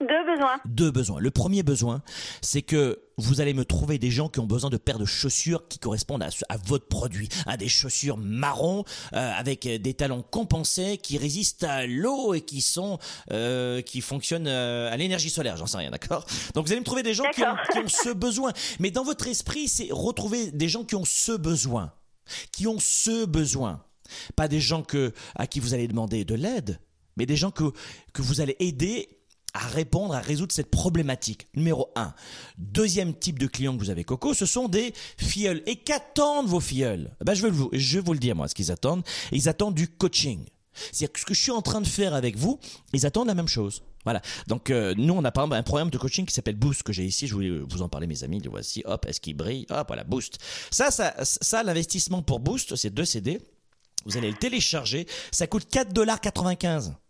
[0.00, 0.58] Deux besoins.
[0.64, 1.20] Deux besoins.
[1.20, 2.00] Le premier besoin,
[2.40, 5.68] c'est que vous allez me trouver des gens qui ont besoin de paires de chaussures
[5.68, 7.28] qui correspondent à, à votre produit.
[7.44, 12.62] Hein, des chaussures marron euh, avec des talons compensés qui résistent à l'eau et qui
[12.62, 12.98] sont
[13.30, 15.58] euh, qui fonctionnent euh, à l'énergie solaire.
[15.58, 16.24] J'en sais rien, d'accord?
[16.54, 17.68] Donc vous allez me trouver des gens qui ont, D'accord.
[17.70, 18.54] qui ont ce besoin.
[18.78, 21.92] Mais dans votre esprit, c'est retrouver des gens qui ont ce besoin,
[22.52, 23.82] qui ont ce besoin.
[24.36, 26.80] Pas des gens que à qui vous allez demander de l'aide,
[27.16, 27.72] mais des gens que
[28.12, 29.20] que vous allez aider
[29.54, 31.48] à répondre, à résoudre cette problématique.
[31.54, 32.14] Numéro un.
[32.58, 35.62] Deuxième type de client que vous avez, Coco, ce sont des filleuls.
[35.66, 37.10] Et qu'attendent vos filleuls?
[37.24, 39.02] Ben, je, vais vous, je vais vous le dire, moi, ce qu'ils attendent.
[39.32, 40.44] Ils attendent du coaching.
[40.72, 42.60] C'est-à-dire que ce que je suis en train de faire avec vous,
[42.92, 43.82] ils attendent la même chose.
[44.04, 44.22] Voilà.
[44.46, 46.92] Donc euh, nous, on a par exemple un programme de coaching qui s'appelle Boost que
[46.92, 47.26] j'ai ici.
[47.26, 48.40] Je voulais vous en parler, mes amis.
[48.40, 48.82] Le voici.
[48.86, 49.66] Hop, est-ce qu'il brille?
[49.70, 50.38] Hop, voilà, Boost.
[50.70, 53.40] Ça, ça, ça, l'investissement pour Boost, c'est deux CD.
[54.06, 55.06] Vous allez le télécharger.
[55.30, 56.92] Ça coûte 4,95$.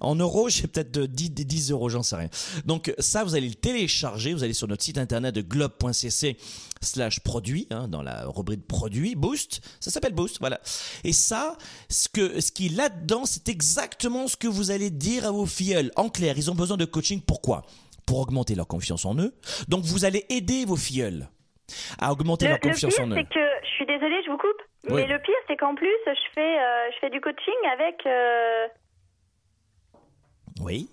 [0.00, 2.28] en euros, j'ai peut-être de 10, 10 euros, j'en sais rien.
[2.64, 6.36] Donc ça, vous allez le télécharger, vous allez sur notre site internet de globe.cc
[6.82, 10.60] slash produit, hein, dans la rubrique produit, Boost, ça s'appelle Boost, voilà.
[11.04, 11.56] Et ça,
[11.88, 15.46] ce, que, ce qui est là-dedans, c'est exactement ce que vous allez dire à vos
[15.46, 15.90] filleuls.
[15.96, 17.62] En clair, ils ont besoin de coaching, pourquoi?
[18.06, 19.34] Pour augmenter leur confiance en eux.
[19.68, 21.28] Donc vous allez aider vos filleuls
[21.98, 23.16] à augmenter Le, leur le confiance pire, en eux.
[23.16, 24.62] c'est que je suis désolée, je vous coupe.
[24.90, 25.02] Oui.
[25.02, 28.06] Mais le pire, c'est qu'en plus, je fais, euh, je fais du coaching avec.
[28.06, 28.66] euh,
[30.60, 30.88] Oui.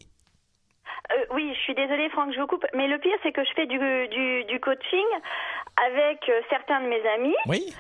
[1.12, 2.66] euh, oui, je suis désolée, Franck, je vous coupe.
[2.74, 3.78] Mais le pire, c'est que je fais du,
[4.10, 5.06] du, du coaching
[5.88, 7.36] avec euh, certains de mes amis.
[7.48, 7.74] Oui.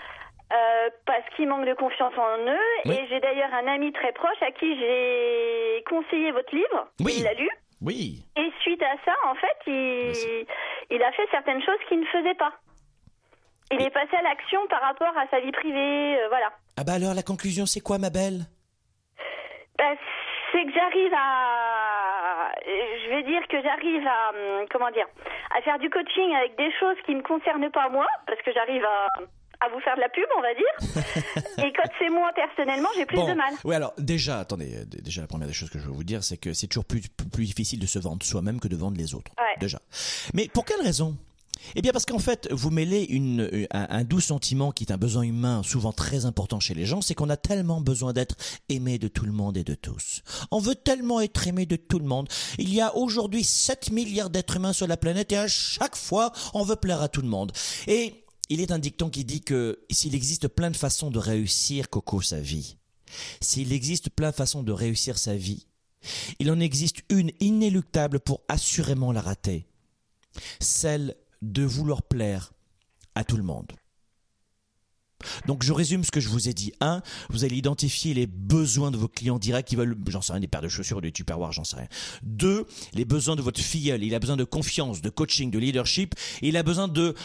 [0.52, 2.68] euh, parce qu'ils manquent de confiance en eux.
[2.86, 2.96] Oui.
[2.96, 6.88] Et j'ai d'ailleurs un ami très proche à qui j'ai conseillé votre livre.
[7.00, 7.16] Oui.
[7.18, 7.50] Il l'a lu.
[7.82, 8.24] Oui.
[8.38, 10.46] Et suite à ça, en fait, il,
[10.90, 12.54] il a fait certaines choses qu'il ne faisait pas.
[13.72, 16.52] Il est passé à l'action par rapport à sa vie privée, voilà.
[16.78, 18.42] Ah bah alors la conclusion c'est quoi ma belle?
[19.78, 19.98] Ben,
[20.54, 25.08] c'est que j'arrive à, je vais dire que j'arrive à, hum, comment dire,
[25.58, 28.86] à faire du coaching avec des choses qui me concernent pas moi, parce que j'arrive
[28.86, 29.08] à,
[29.66, 31.04] à vous faire de la pub, on va dire.
[31.66, 33.54] Et quand c'est moi personnellement, j'ai plus de mal.
[33.64, 36.24] Oui, alors déjà, attendez, euh, déjà la première des choses que je veux vous dire,
[36.24, 38.98] c'est que c'est toujours plus, plus, plus difficile de se vendre soi-même que de vendre
[38.98, 39.32] les autres.
[39.38, 39.60] Ouais.
[39.60, 39.80] Déjà.
[40.34, 41.16] Mais pour quelle raison
[41.76, 44.98] eh bien parce qu'en fait, vous mêlez euh, un, un doux sentiment qui est un
[44.98, 48.36] besoin humain souvent très important chez les gens, c'est qu'on a tellement besoin d'être
[48.70, 50.22] aimé de tout le monde et de tous.
[50.52, 52.28] On veut tellement être aimé de tout le monde.
[52.58, 56.32] Il y a aujourd'hui 7 milliards d'êtres humains sur la planète et à chaque fois,
[56.54, 57.52] on veut plaire à tout le monde.
[57.88, 61.90] Et il est un dicton qui dit que s'il existe plein de façons de réussir
[61.90, 62.78] Coco sa vie,
[63.42, 65.66] s'il existe plein de façons de réussir sa vie,
[66.40, 69.66] il en existe une inéluctable pour assurément la rater.
[70.60, 72.54] Celle de vouloir plaire
[73.16, 73.72] à tout le monde.
[75.48, 76.74] Donc je résume ce que je vous ai dit.
[76.82, 80.42] Un, vous allez identifier les besoins de vos clients directs qui veulent, j'en sais rien,
[80.42, 81.88] des paires de chaussures des tupperwares, j'en sais rien.
[82.24, 84.04] Deux, les besoins de votre filleul.
[84.04, 86.16] Il a besoin de confiance, de coaching, de leadership.
[86.42, 87.16] Il a besoin de,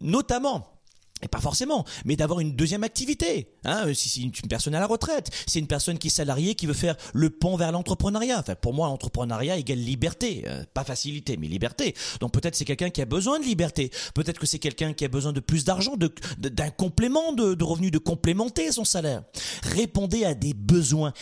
[0.00, 0.75] notamment,
[1.22, 3.48] et pas forcément, mais d'avoir une deuxième activité.
[3.64, 6.66] Hein, si c'est une, personne à la retraite, c'est une personne qui est salariée qui
[6.66, 8.38] veut faire le pont vers l'entrepreneuriat.
[8.40, 11.94] Enfin, pour moi, l'entrepreneuriat égale liberté, Euh, pas facilité, mais liberté.
[12.20, 13.90] Donc peut-être c'est quelqu'un qui a besoin de liberté.
[14.14, 15.96] Peut-être que c'est quelqu'un qui a besoin de plus d'argent,
[16.38, 19.22] d'un complément de, de revenus, de complémenter son salaire.
[19.62, 21.12] Répondez à des besoins.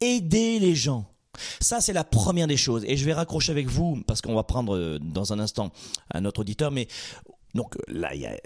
[0.00, 1.06] Aidez les gens.
[1.60, 2.84] Ça, c'est la première des choses.
[2.86, 5.72] Et je vais raccrocher avec vous, parce qu'on va prendre euh, dans un instant
[6.12, 6.88] un autre auditeur, mais
[7.54, 8.36] donc euh, là, il y a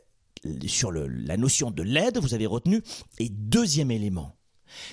[0.66, 2.82] sur la notion de l'aide, vous avez retenu.
[3.18, 4.36] Et deuxième élément,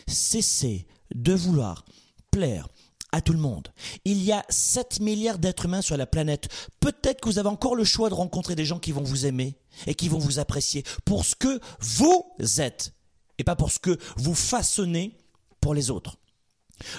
[0.08, 1.86] cessez de vouloir
[2.32, 2.68] plaire
[3.12, 3.68] à tout le monde.
[4.06, 6.48] Il y a 7 milliards d'êtres humains sur la planète.
[6.80, 9.58] Peut-être que vous avez encore le choix de rencontrer des gens qui vont vous aimer
[9.88, 12.24] et qui vont vous apprécier pour ce que vous
[12.60, 12.94] êtes
[13.38, 15.18] et pas pour ce que vous façonnez
[15.60, 16.18] pour les autres.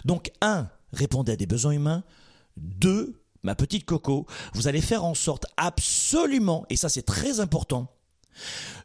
[0.04, 2.04] Donc, un, répondez à des besoins humains.
[2.56, 7.94] Deux, ma petite coco, vous allez faire en sorte absolument, et ça c'est très important,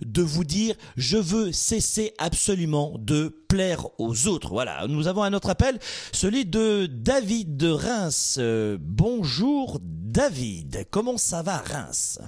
[0.01, 4.49] de vous dire je veux cesser absolument de plaire aux autres.
[4.49, 5.77] Voilà, nous avons un autre appel,
[6.11, 8.37] celui de David de Reims.
[8.39, 12.19] Euh, bonjour David, comment ça va Reims?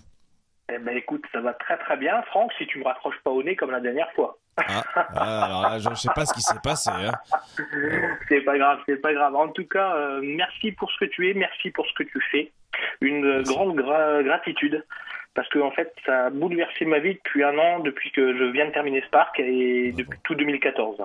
[0.71, 3.41] Eh ben écoute, ça va très très bien, Franck, si tu me raccroches pas au
[3.41, 4.37] nez comme la dernière fois.
[4.57, 6.89] ah, alors là, je ne sais pas ce qui s'est passé.
[6.93, 7.11] Hein.
[8.29, 9.33] C'est pas grave, c'est pas grave.
[9.35, 12.19] En tout cas, euh, merci pour ce que tu es, merci pour ce que tu
[12.31, 12.51] fais.
[13.01, 14.85] Une grande gra- gratitude.
[15.35, 18.43] Parce que en fait, ça a bouleversé ma vie depuis un an, depuis que je
[18.45, 19.97] viens de terminer Spark et Bravo.
[19.97, 21.01] depuis tout 2014.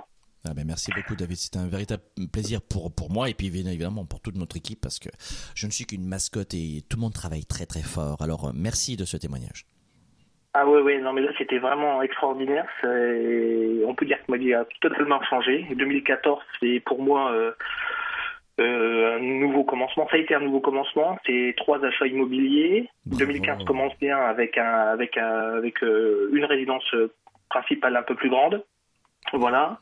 [0.47, 4.05] Ah ben merci beaucoup David, c'est un véritable plaisir pour, pour moi et puis évidemment
[4.05, 5.09] pour toute notre équipe parce que
[5.55, 8.21] je ne suis qu'une mascotte et tout le monde travaille très très fort.
[8.21, 9.65] Alors euh, merci de ce témoignage.
[10.53, 12.67] Ah ouais, ouais, non mais là c'était vraiment extraordinaire.
[12.83, 15.67] On peut dire que ma vie a totalement changé.
[15.75, 17.53] 2014, c'est pour moi euh,
[18.61, 20.07] euh, un nouveau commencement.
[20.11, 21.19] Ça a été un nouveau commencement.
[21.27, 22.89] C'est trois achats immobiliers.
[23.07, 23.25] Bravo.
[23.27, 27.13] 2015 commence bien avec un avec un avec euh, une résidence euh,
[27.51, 28.65] principale un peu plus grande.
[29.33, 29.79] Voilà.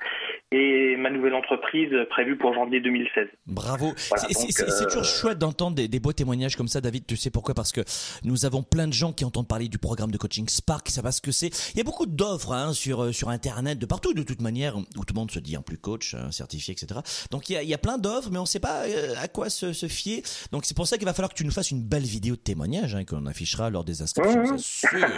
[0.55, 3.27] Et ma nouvelle entreprise prévue pour janvier 2016.
[3.47, 3.93] Bravo.
[4.11, 7.07] Voilà, C'est- c'est euh, toujours chouette d'entendre des, des beaux témoignages comme ça, David.
[7.07, 7.55] Tu sais pourquoi?
[7.55, 7.81] Parce que
[8.25, 11.05] nous avons plein de gens qui entendent parler du programme de coaching Spark, qui savent
[11.05, 11.49] pas ce que c'est.
[11.75, 14.77] Il y a beaucoup d'offres hein, sur euh, sur Internet, de partout, de toute manière,
[14.77, 17.01] où tout le monde se dit un plus coach, un certifié, etc.
[17.31, 19.15] Donc il y a, il y a plein d'offres, mais on ne sait pas euh,
[19.23, 20.23] à quoi se, se fier.
[20.53, 22.41] Donc c'est pour ça qu'il va falloir que tu nous fasses une belle vidéo de
[22.41, 24.43] témoignage hein, qu'on affichera lors des inscriptions.
[24.43, 24.59] Mhm.
[24.59, 24.99] C'est sûr.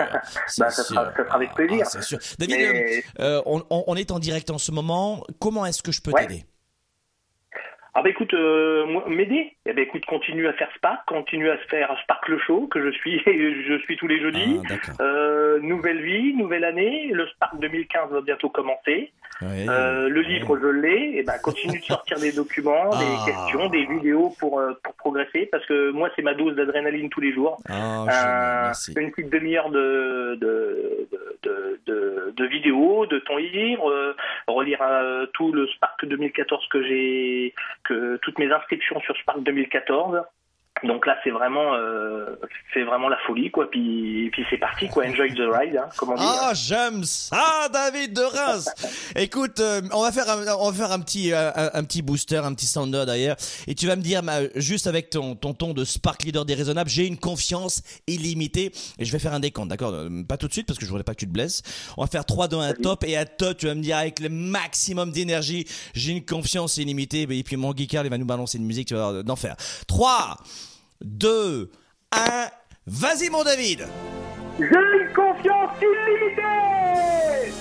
[0.59, 1.87] Bah, ça sera- ça sera avec Ah, plaisir.
[1.95, 2.19] ah, sûr.
[2.39, 5.24] David, Mais- euh, on, on- on est en direct en ce moment.
[5.41, 6.27] Comment est-ce que je peux Ouais.
[6.27, 6.43] t'aider?
[7.97, 9.57] Ah bah écoute, euh, m'aider?
[9.67, 12.91] Eh ben écoute, continue à faire Spark, continue à faire Spark le show que je
[12.91, 14.61] suis, je suis tous les jeudis.
[14.69, 15.03] Ah.
[15.55, 17.11] Euh, nouvelle vie, nouvelle année.
[17.13, 19.13] Le Spark 2015 va bientôt commencer.
[19.43, 21.19] Euh, le livre, je l'ai.
[21.19, 22.99] Et ben continue de sortir des documents, Ah.
[22.99, 27.09] des questions, des vidéos pour euh, pour progresser parce que moi c'est ma dose d'adrénaline
[27.11, 27.59] tous les jours.
[27.69, 31.09] Ah, Euh, une petite demi-heure de de,
[31.43, 34.15] de, de, de vidéos, de ton livre,
[34.47, 34.83] relire
[35.35, 40.23] tout le Spark 2014 que j'ai, que toutes mes inscriptions sur Spark 2014.
[40.85, 42.37] Donc là, c'est vraiment, euh,
[42.73, 43.71] c'est vraiment la folie, quoi.
[43.71, 45.07] Puis, puis c'est parti, quoi.
[45.07, 46.23] Enjoy the ride, hein, comme on dit.
[46.25, 48.69] Ah, j'aime ça, David de Reims.
[49.17, 52.03] Écoute, euh, on va faire un, on va faire un petit, euh, un, un petit
[52.03, 55.55] booster, un petit sounder d'ailleurs, et tu vas me dire, ma- juste avec ton, ton
[55.55, 59.69] ton de Spark Leader déraisonnable, j'ai une confiance illimitée, et je vais faire un décompte,
[59.71, 59.93] d'accord?
[59.95, 61.63] Euh, Pas tout de suite parce que je voudrais pas que tu te blesses.
[61.97, 64.21] On va faire 3 dans un top, et à top, tu vas me dire avec
[64.21, 68.59] le maximum d'énergie, j'ai une confiance illimitée, et puis mon geekard, il va nous balancer
[68.59, 69.57] une musique, tu vas voir, d'enfer.
[69.87, 70.37] 3,
[71.03, 71.71] 2,
[72.13, 72.19] 1,
[72.87, 73.87] vas-y mon David
[74.59, 77.53] J'ai une confiance illimitée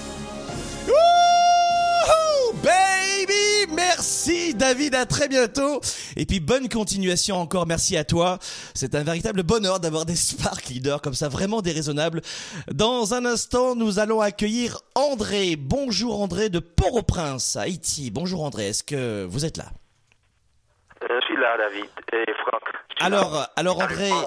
[0.87, 5.81] Wouhou, baby Merci David, à très bientôt.
[6.15, 8.37] Et puis bonne continuation encore, merci à toi.
[8.75, 12.21] C'est un véritable bonheur d'avoir des Spark Leaders comme ça, vraiment déraisonnables.
[12.71, 15.55] Dans un instant, nous allons accueillir André.
[15.57, 18.11] Bonjour André de Port-au-Prince, Haïti.
[18.11, 19.65] Bonjour André, est-ce que vous êtes là?
[21.01, 22.31] Je suis là, David et
[22.99, 23.51] Alors, là.
[23.55, 24.23] alors André, Euh,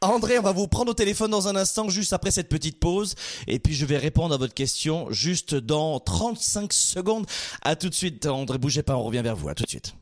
[0.00, 3.14] André, on va vous prendre au téléphone dans un instant, juste après cette petite pause.
[3.46, 7.26] Et puis, je vais répondre à votre question juste dans 35 secondes.
[7.62, 9.48] À tout de suite, André, bougez pas, on revient vers vous.
[9.48, 9.94] À tout de suite.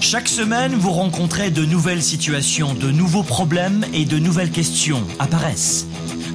[0.00, 5.86] Chaque semaine, vous rencontrez de nouvelles situations, de nouveaux problèmes et de nouvelles questions apparaissent.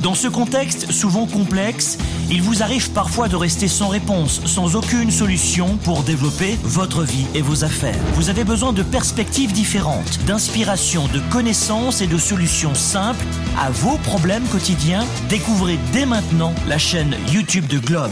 [0.01, 1.97] Dans ce contexte souvent complexe,
[2.29, 7.25] il vous arrive parfois de rester sans réponse, sans aucune solution pour développer votre vie
[7.35, 7.99] et vos affaires.
[8.15, 13.25] Vous avez besoin de perspectives différentes, d'inspiration, de connaissances et de solutions simples
[13.57, 15.05] à vos problèmes quotidiens.
[15.29, 18.11] Découvrez dès maintenant la chaîne YouTube de Globe.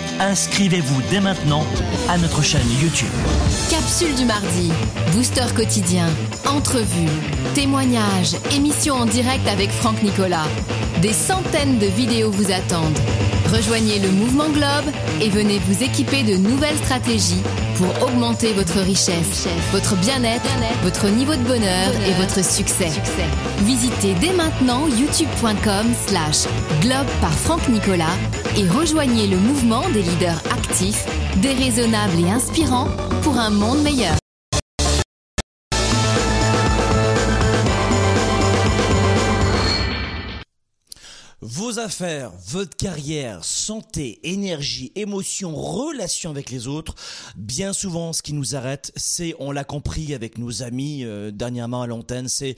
[0.19, 1.65] Inscrivez-vous dès maintenant
[2.09, 3.09] à notre chaîne YouTube.
[3.69, 4.71] Capsule du mardi,
[5.13, 6.07] booster quotidien,
[6.45, 7.09] entrevue,
[7.55, 10.47] témoignages, émission en direct avec Franck Nicolas.
[11.01, 12.99] Des centaines de vidéos vous attendent.
[13.51, 17.41] Rejoignez le mouvement Globe et venez vous équiper de nouvelles stratégies
[17.75, 20.49] pour augmenter votre richesse, votre bien-être,
[20.83, 22.89] votre niveau de bonheur et votre succès.
[23.63, 26.45] Visitez dès maintenant youtube.com slash
[26.79, 28.15] globe par Franck Nicolas
[28.57, 31.05] et rejoignez le mouvement des leaders actifs,
[31.37, 32.87] déraisonnables et inspirants
[33.21, 34.20] pour un monde meilleur.
[41.71, 46.95] Vos affaires, votre carrière, santé, énergie, émotion, relation avec les autres,
[47.37, 51.81] bien souvent ce qui nous arrête, c'est, on l'a compris avec nos amis euh, dernièrement
[51.81, 52.57] à l'antenne, c'est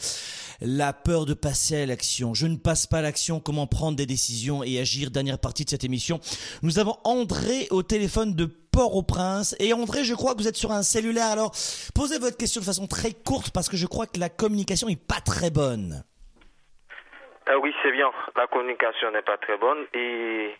[0.62, 2.34] la peur de passer à l'action.
[2.34, 5.12] Je ne passe pas à l'action, comment prendre des décisions et agir.
[5.12, 6.20] Dernière partie de cette émission.
[6.64, 9.56] Nous avons André au téléphone de Port-au-Prince.
[9.60, 11.28] Et André, je crois que vous êtes sur un cellulaire.
[11.28, 11.54] Alors,
[11.94, 14.96] posez votre question de façon très courte parce que je crois que la communication est
[14.96, 16.04] pas très bonne.
[17.50, 18.12] Euh, oui, c'est bien.
[18.36, 20.56] La communication n'est pas très bonne et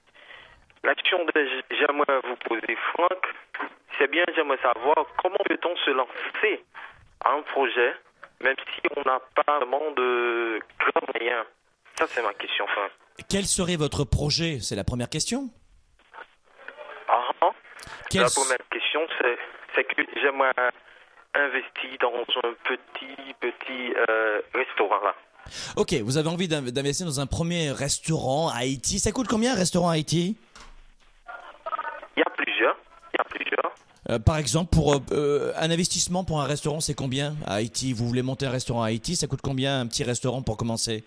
[0.84, 3.28] l'action que j'aimerais vous poser, Franck,
[3.98, 6.64] c'est bien, j'aimerais savoir comment peut-on se lancer
[7.24, 7.94] à un projet
[8.44, 11.46] même si on n'a pas vraiment de grands moyens.
[11.96, 12.92] Ça, c'est ma question, Franck.
[13.30, 14.60] Quel serait votre projet?
[14.60, 15.50] C'est la première question.
[17.08, 17.52] Ah, ah.
[18.10, 19.38] Quel La première question, c'est,
[19.76, 20.72] c'est que j'aimerais
[21.36, 25.16] investir dans un petit, petit euh, restaurant là.
[25.76, 29.00] Ok, vous avez envie d'in- d'investir dans un premier restaurant à Haïti.
[29.00, 30.36] Ça coûte combien un restaurant à Haïti?
[32.16, 32.76] Il y a plusieurs.
[33.14, 33.74] Il y a plusieurs.
[34.10, 37.94] Euh, Par exemple, pour euh, euh, un investissement pour un restaurant, c'est combien à Haïti?
[37.94, 41.04] Vous voulez monter un restaurant à Haïti, ça coûte combien un petit restaurant pour commencer?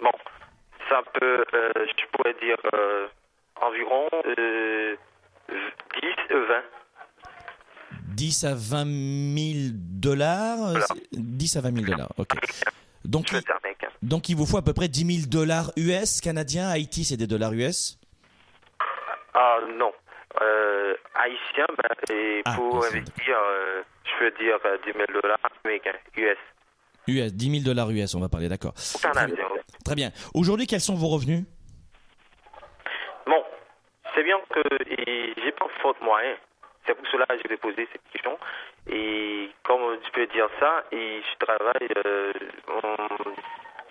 [0.00, 0.12] Bon,
[0.88, 2.56] ça peut, euh, je pourrais dire
[3.60, 4.08] environ
[4.38, 4.96] euh,
[5.48, 5.56] 10,
[6.32, 6.62] euh, 20.
[8.14, 10.86] 10 à 20 000 dollars Voilà.
[10.86, 12.28] c'est- 10 à 20 000 dollars, ok.
[13.04, 13.40] Donc, il,
[14.02, 16.68] donc il vous faut à peu près 10 000 dollars US canadiens.
[16.68, 17.98] Haïti, c'est des dollars US
[19.34, 19.92] Ah non.
[20.42, 25.92] Euh, haïtien, ben, et Ah, pour investir, euh, je peux dire 10 000 dollars américains,
[26.16, 26.38] US.
[27.06, 28.72] US, 10 000 dollars US, on va parler, d'accord.
[28.76, 29.34] Oui.
[29.84, 30.10] Très bien.
[30.32, 31.44] Aujourd'hui, quels sont vos revenus?
[33.26, 33.42] Bon,
[34.14, 36.34] c'est bien que j'ai pas faute moyen.
[36.86, 38.36] C'est pour cela que je vais poser cette question.
[38.90, 42.32] Et comme je peux dire ça, et je travaille euh,
[42.68, 43.08] en-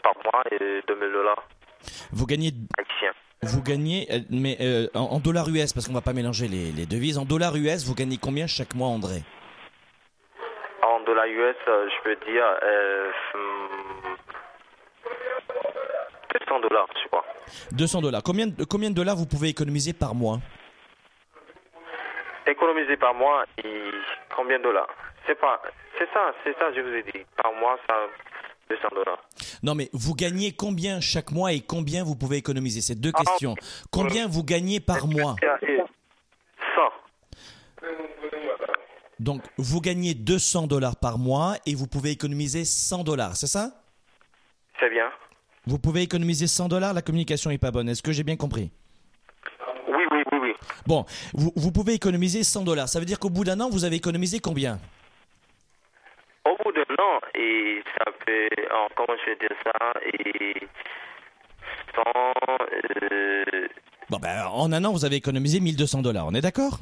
[0.04, 1.44] par mois euh, 2000 dollars
[2.12, 3.14] Vous gagnez, haïtiens.
[3.42, 6.72] vous gagnez, euh, mais euh, en, en dollars US, parce qu'on va pas mélanger les,
[6.72, 7.18] les devises.
[7.18, 9.24] En dollars US, vous gagnez combien chaque mois, André?
[10.84, 14.16] En dollars US, je peux dire euh, hmm,
[16.40, 17.26] 200 dollars, je crois.
[17.72, 18.22] 200 dollars.
[18.24, 20.40] Combien, de- combien de dollars vous pouvez économiser par mois?
[22.48, 23.92] Économiser par mois et
[24.36, 24.88] combien de dollars
[25.26, 25.62] C'est pas,
[25.98, 27.26] c'est ça, c'est ça, je vous ai dit.
[27.42, 27.96] Par mois, ça
[28.70, 29.20] 200 dollars.
[29.62, 32.82] Non, mais vous gagnez combien chaque mois et combien vous pouvez économiser?
[32.82, 33.56] C'est deux Ah, questions.
[33.92, 35.36] Combien vous gagnez par mois?
[36.76, 37.90] 100.
[39.20, 43.72] Donc, vous gagnez 200 dollars par mois et vous pouvez économiser 100 dollars, c'est ça?
[44.80, 45.10] C'est bien.
[45.66, 47.88] Vous pouvez économiser 100 dollars, la communication est pas bonne.
[47.88, 48.72] Est-ce que j'ai bien compris
[49.88, 50.54] Oui, oui, oui, oui.
[50.88, 52.90] Bon, vous, vous pouvez économiser 100 dollars.
[52.90, 54.80] Ça veut dire qu'au bout d'un an, vous avez économisé combien?
[56.46, 60.68] Au bout d'un an, et ça peut, oh, comment je vais dire ça, et
[61.96, 62.02] 100,
[63.02, 63.68] euh,
[64.10, 66.28] Bon, ben, en un an, vous avez économisé 1200 dollars.
[66.28, 66.80] On est d'accord?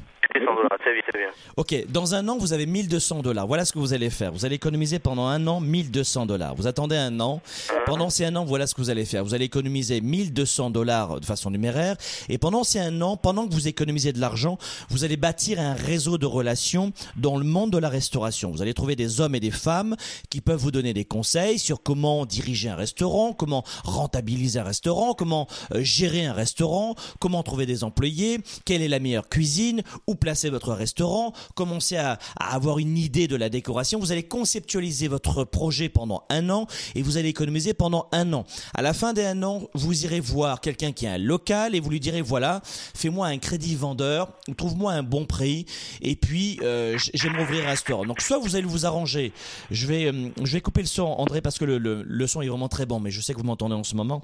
[0.78, 1.28] 200 dollars, c'est bien, c'est bien.
[1.56, 3.46] Ok, dans un an, vous avez 1200 dollars.
[3.46, 4.32] Voilà ce que vous allez faire.
[4.32, 6.54] Vous allez économiser pendant un an 1200 dollars.
[6.54, 7.40] Vous attendez un an.
[7.86, 9.24] Pendant ces un an, voilà ce que vous allez faire.
[9.24, 11.96] Vous allez économiser 1200 dollars de façon numéraire.
[12.28, 14.58] Et pendant ces un an, pendant que vous économisez de l'argent,
[14.88, 18.50] vous allez bâtir un réseau de relations dans le monde de la restauration.
[18.50, 19.96] Vous allez trouver des hommes et des femmes
[20.30, 25.14] qui peuvent vous donner des conseils sur comment diriger un restaurant, comment rentabiliser un restaurant,
[25.14, 30.14] comment euh, gérer un restaurant, comment trouver des employés, quelle est la meilleure cuisine, où
[30.14, 33.98] placer votre restaurant, commencer à, avoir une idée de la décoration.
[33.98, 38.44] Vous allez conceptualiser votre projet pendant un an et vous allez économiser pendant un an.
[38.74, 41.80] À la fin des un an, vous irez voir quelqu'un qui a un local et
[41.80, 45.66] vous lui direz voilà, fais-moi un crédit vendeur, trouve-moi un bon prix
[46.00, 48.04] et puis euh, j'aimerais ouvrir un restaurant.
[48.04, 49.32] Donc soit vous allez vous arranger.
[49.70, 52.42] Je vais, euh, je vais couper le son, André, parce que le, le, le son
[52.42, 54.22] est vraiment très bon, mais je sais que vous m'entendez en ce moment.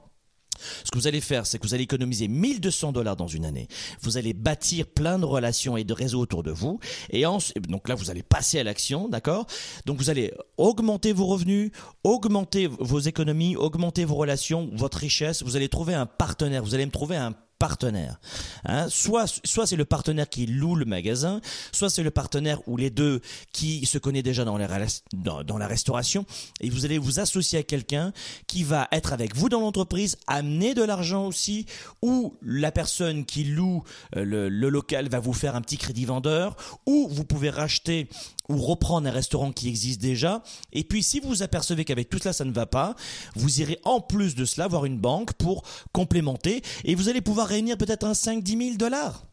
[0.84, 3.68] Ce que vous allez faire, c'est que vous allez économiser 1200 dollars dans une année.
[4.02, 6.80] Vous allez bâtir plein de relations et de réseaux autour de vous.
[7.10, 9.46] Et donc là, vous allez passer à l'action, d'accord?
[9.86, 11.70] Donc vous allez augmenter vos revenus,
[12.04, 15.42] augmenter vos économies, augmenter vos relations, votre richesse.
[15.42, 16.62] Vous allez trouver un partenaire.
[16.62, 18.20] Vous allez me trouver un partenaire.
[18.64, 21.40] Hein, soit soit c'est le partenaire qui loue le magasin,
[21.72, 23.20] soit c'est le partenaire ou les deux
[23.52, 24.66] qui se connaît déjà dans, les
[25.12, 26.24] dans, la restauration
[26.60, 28.12] et vous allez vous associer à quelqu'un
[28.46, 31.66] qui va être avec vous dans l'entreprise, amener de l'argent aussi,
[32.02, 33.82] ou la personne qui loue
[34.16, 36.56] euh, le, le local va vous faire un petit crédit vendeur,
[36.86, 38.08] ou vous pouvez racheter
[38.48, 40.42] ou reprendre un restaurant qui existe déjà.
[40.72, 42.96] Et puis si vous apercevez qu'avec tout cela ça ne va pas,
[43.36, 47.47] vous irez en plus de cela voir une banque pour complémenter et vous allez pouvoir
[47.48, 49.24] réunir peut-être un 5-10 000 dollars.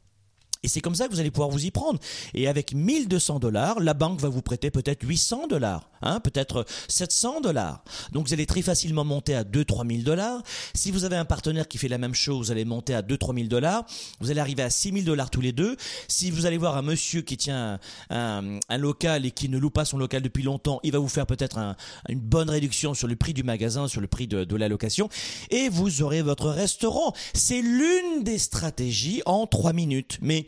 [0.64, 2.00] Et c'est comme ça que vous allez pouvoir vous y prendre.
[2.34, 7.42] Et avec 1200 dollars, la banque va vous prêter peut-être 800 dollars, hein, peut-être 700
[7.42, 7.84] dollars.
[8.12, 10.42] Donc vous allez très facilement monter à 2-3 000 dollars.
[10.74, 13.36] Si vous avez un partenaire qui fait la même chose, vous allez monter à 2-3
[13.36, 13.86] 000 dollars.
[14.20, 15.76] Vous allez arriver à 6 000 dollars tous les deux.
[16.08, 17.80] Si vous allez voir un monsieur qui tient
[18.10, 21.26] un, local et qui ne loue pas son local depuis longtemps, il va vous faire
[21.26, 21.76] peut-être un-
[22.10, 25.10] une bonne réduction sur le prix du magasin, sur le prix de, de la location.
[25.50, 27.14] Et vous aurez votre restaurant.
[27.34, 30.18] C'est l'une des stratégies en 3 minutes.
[30.22, 30.46] Mais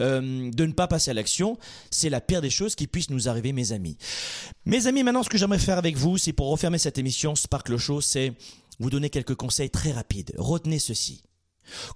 [0.00, 1.58] euh, de ne pas passer à l'action,
[1.90, 3.96] c'est la pire des choses qui puissent nous arriver, mes amis.
[4.64, 7.76] Mes amis, maintenant, ce que j'aimerais faire avec vous, c'est pour refermer cette émission Sparkle
[7.76, 8.32] Show, c'est
[8.78, 10.32] vous donner quelques conseils très rapides.
[10.38, 11.22] Retenez ceci.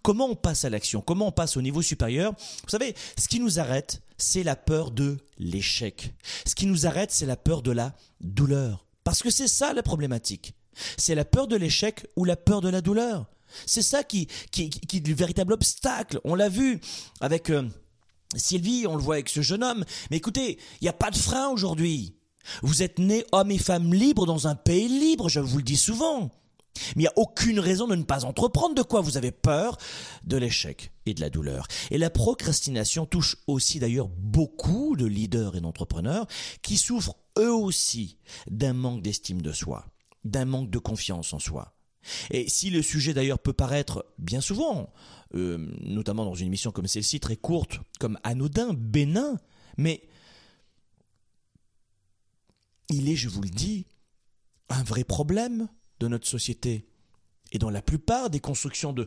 [0.02, 1.00] Comment on passe à l'action?
[1.00, 2.34] Comment on passe au niveau supérieur?
[2.64, 6.14] Vous savez, ce qui nous arrête, c'est la peur de l'échec.
[6.46, 8.86] Ce qui nous arrête, c'est la peur de la douleur.
[9.04, 10.54] Parce que c'est ça la problématique.
[10.96, 13.26] C'est la peur de l'échec ou la peur de la douleur.
[13.66, 16.20] C'est ça qui, qui, qui est le véritable obstacle.
[16.24, 16.80] On l'a vu
[17.20, 17.68] avec euh,
[18.34, 19.84] Sylvie, on le voit avec ce jeune homme.
[20.10, 22.14] Mais écoutez, il n'y a pas de frein aujourd'hui.
[22.62, 25.76] Vous êtes nés hommes et femmes libres dans un pays libre, je vous le dis
[25.76, 26.30] souvent.
[26.96, 28.74] Mais il n'y a aucune raison de ne pas entreprendre.
[28.74, 29.76] De quoi vous avez peur
[30.24, 31.66] De l'échec et de la douleur.
[31.90, 36.26] Et la procrastination touche aussi d'ailleurs beaucoup de leaders et d'entrepreneurs
[36.62, 38.18] qui souffrent eux aussi
[38.50, 39.86] d'un manque d'estime de soi,
[40.24, 41.74] d'un manque de confiance en soi.
[42.30, 44.90] Et si le sujet d'ailleurs peut paraître bien souvent,
[45.34, 49.36] euh, notamment dans une émission comme celle-ci, très courte, comme anodin, bénin,
[49.76, 50.02] mais
[52.92, 53.86] il est, je vous le dis,
[54.68, 55.68] un vrai problème
[56.00, 56.86] de notre société.
[57.52, 59.06] Et dans la plupart des constructions de,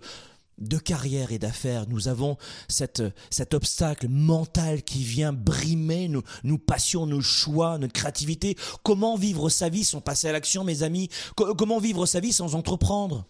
[0.58, 7.06] de carrière et d'affaires, nous avons cette, cet obstacle mental qui vient brimer nos, passions,
[7.06, 8.56] nos choix, notre créativité.
[8.84, 11.10] Comment vivre sa vie sans passer à l'action, mes amis?
[11.36, 13.26] Comment vivre sa vie sans entreprendre?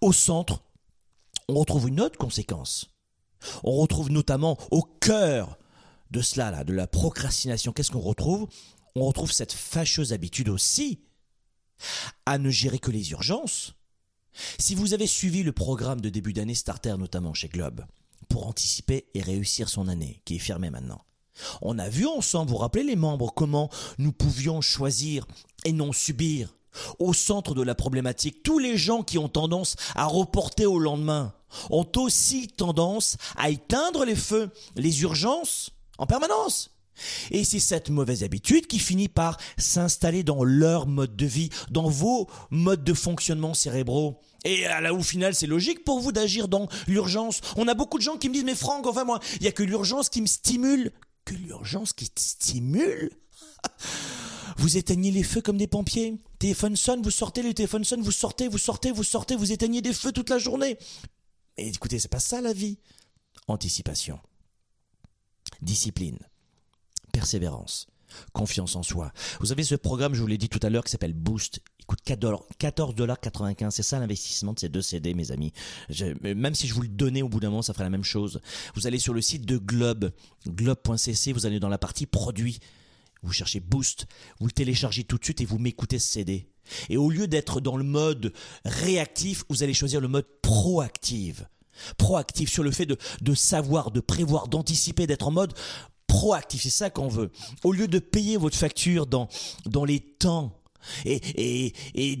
[0.00, 0.62] Au centre,
[1.48, 2.90] on retrouve une autre conséquence.
[3.62, 5.58] On retrouve notamment au cœur
[6.10, 7.72] de cela, là, de la procrastination.
[7.72, 8.48] Qu'est-ce qu'on retrouve?
[9.00, 11.00] On retrouve cette fâcheuse habitude aussi
[12.26, 13.74] à ne gérer que les urgences
[14.58, 17.84] si vous avez suivi le programme de début d'année Starter, notamment chez Globe,
[18.28, 21.04] pour anticiper et réussir son année, qui est fermée maintenant,
[21.62, 25.26] on a vu ensemble, vous rappelez les membres, comment nous pouvions choisir
[25.64, 26.54] et non subir.
[26.98, 31.32] Au centre de la problématique, tous les gens qui ont tendance à reporter au lendemain
[31.70, 36.77] ont aussi tendance à éteindre les feux, les urgences, en permanence.
[37.30, 41.88] Et c'est cette mauvaise habitude qui finit par s'installer dans leur mode de vie, dans
[41.88, 44.20] vos modes de fonctionnement cérébraux.
[44.44, 47.40] Et là, au final, c'est logique pour vous d'agir dans l'urgence.
[47.56, 49.52] On a beaucoup de gens qui me disent, mais Franck, enfin moi, il n'y a
[49.52, 50.92] que l'urgence qui me stimule.
[51.24, 53.10] Que l'urgence qui te stimule?
[54.58, 56.18] Vous éteignez les feux comme des pompiers.
[56.40, 59.82] Téléphone sonne, vous sortez, le téléphone sonne, vous sortez, vous sortez, vous sortez, vous éteignez
[59.82, 60.78] des feux toute la journée.
[61.56, 62.78] Mais écoutez, c'est pas ça la vie.
[63.46, 64.18] Anticipation.
[65.62, 66.18] Discipline.
[67.18, 67.88] Persévérance
[68.32, 69.12] confiance en soi.
[69.40, 71.60] Vous avez ce programme, je vous l'ai dit tout à l'heure, qui s'appelle Boost.
[71.80, 73.70] Il coûte 14,95$.
[73.70, 75.52] C'est ça l'investissement de ces deux CD, mes amis.
[76.22, 78.40] même si je vous le donnais au bout d'un moment, ça ferait la même chose.
[78.74, 80.12] Vous allez sur le site de Globe,
[80.46, 82.60] globe.cc, vous allez dans la partie produits.
[83.22, 84.06] Vous cherchez Boost,
[84.38, 86.48] vous le téléchargez tout de suite et vous m'écoutez ce CD.
[86.88, 88.32] Et au lieu d'être dans le mode
[88.64, 91.42] réactif, vous allez choisir le mode proactif
[91.96, 95.54] proactif sur le fait de, de savoir, de prévoir, d'anticiper, d'être en mode
[96.08, 97.30] proactif, c'est ça qu'on veut.
[97.62, 99.28] Au lieu de payer votre facture dans,
[99.66, 100.60] dans les temps
[101.04, 102.16] et, et, et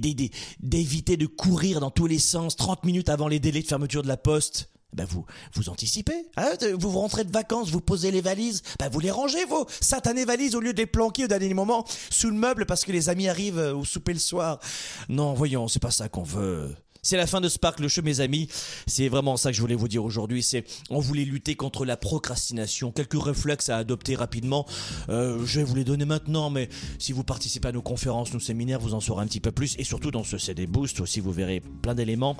[0.60, 4.08] d'éviter de courir dans tous les sens 30 minutes avant les délais de fermeture de
[4.08, 5.24] la poste, ben vous,
[5.54, 6.26] vous anticipez.
[6.36, 10.24] Hein vous rentrez de vacances, vous posez les valises, ben vous les rangez vos satanées
[10.24, 13.08] valises au lieu de les planquer au dernier moment sous le meuble parce que les
[13.08, 14.60] amis arrivent au souper le soir.
[15.08, 16.74] Non, voyons, c'est pas ça qu'on veut.
[17.08, 18.48] C'est la fin de Spark le mes amis.
[18.86, 20.42] C'est vraiment ça que je voulais vous dire aujourd'hui.
[20.42, 22.92] C'est on voulait lutter contre la procrastination.
[22.92, 24.66] Quelques réflexes à adopter rapidement.
[25.08, 28.40] Euh, je vais vous les donner maintenant, mais si vous participez à nos conférences, nos
[28.40, 29.74] séminaires, vous en saurez un petit peu plus.
[29.78, 32.36] Et surtout dans ce CD Boost aussi, vous verrez plein d'éléments.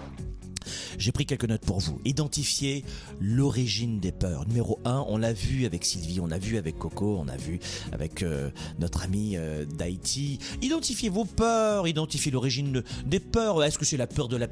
[0.99, 2.01] J'ai pris quelques notes pour vous.
[2.05, 2.85] Identifier
[3.21, 4.47] l'origine des peurs.
[4.47, 7.61] Numéro 1, on l'a vu avec Sylvie, on l'a vu avec Coco, on a vu
[7.93, 10.39] avec euh, notre ami euh, d'Haïti.
[10.62, 13.62] Identifiez vos peurs, identifiez l'origine des peurs.
[13.62, 14.49] Est-ce que c'est la peur de la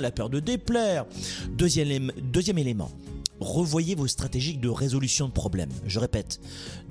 [0.00, 1.06] la peur de déplaire
[1.50, 2.90] Deuxième, deuxième élément.
[3.38, 5.70] Revoyez vos stratégies de résolution de problèmes.
[5.86, 6.40] Je répète,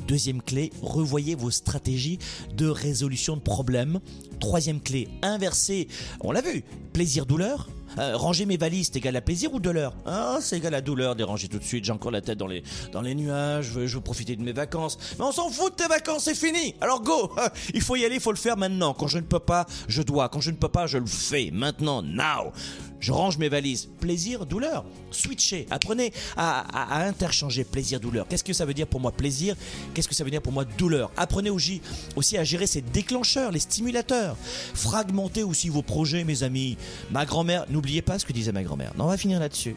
[0.07, 2.19] deuxième clé, revoyez vos stratégies
[2.55, 3.99] de résolution de problèmes.
[4.39, 5.87] Troisième clé, inversez,
[6.21, 7.67] on l'a vu, plaisir-douleur.
[7.97, 9.93] Euh, ranger mes valises, c'est égal à plaisir ou douleur?
[10.05, 11.85] Ah, c'est égal à douleur de ranger tout de suite.
[11.85, 13.65] J'ai encore la tête dans les, dans les nuages.
[13.65, 14.97] Je veux, je veux profiter de mes vacances.
[15.17, 16.75] Mais on s'en fout de tes vacances, c'est fini.
[16.81, 17.31] Alors go
[17.73, 18.93] Il faut y aller, il faut le faire maintenant.
[18.93, 20.29] Quand je ne peux pas, je dois.
[20.29, 21.51] Quand je ne peux pas, je le fais.
[21.53, 22.51] Maintenant, now
[22.99, 23.89] je range mes valises.
[23.99, 24.85] Plaisir, douleur.
[25.11, 25.67] Switchez.
[25.69, 28.27] Apprenez à, interchanger plaisir, douleur.
[28.27, 29.55] Qu'est-ce que ça veut dire pour moi plaisir?
[29.93, 31.11] Qu'est-ce que ça veut dire pour moi douleur?
[31.17, 31.81] Apprenez aussi,
[32.15, 34.37] aussi à gérer ces déclencheurs, les stimulateurs.
[34.73, 36.77] Fragmentez aussi vos projets, mes amis.
[37.11, 38.93] Ma grand-mère, n'oubliez pas ce que disait ma grand-mère.
[38.97, 39.75] Non, on va finir là-dessus.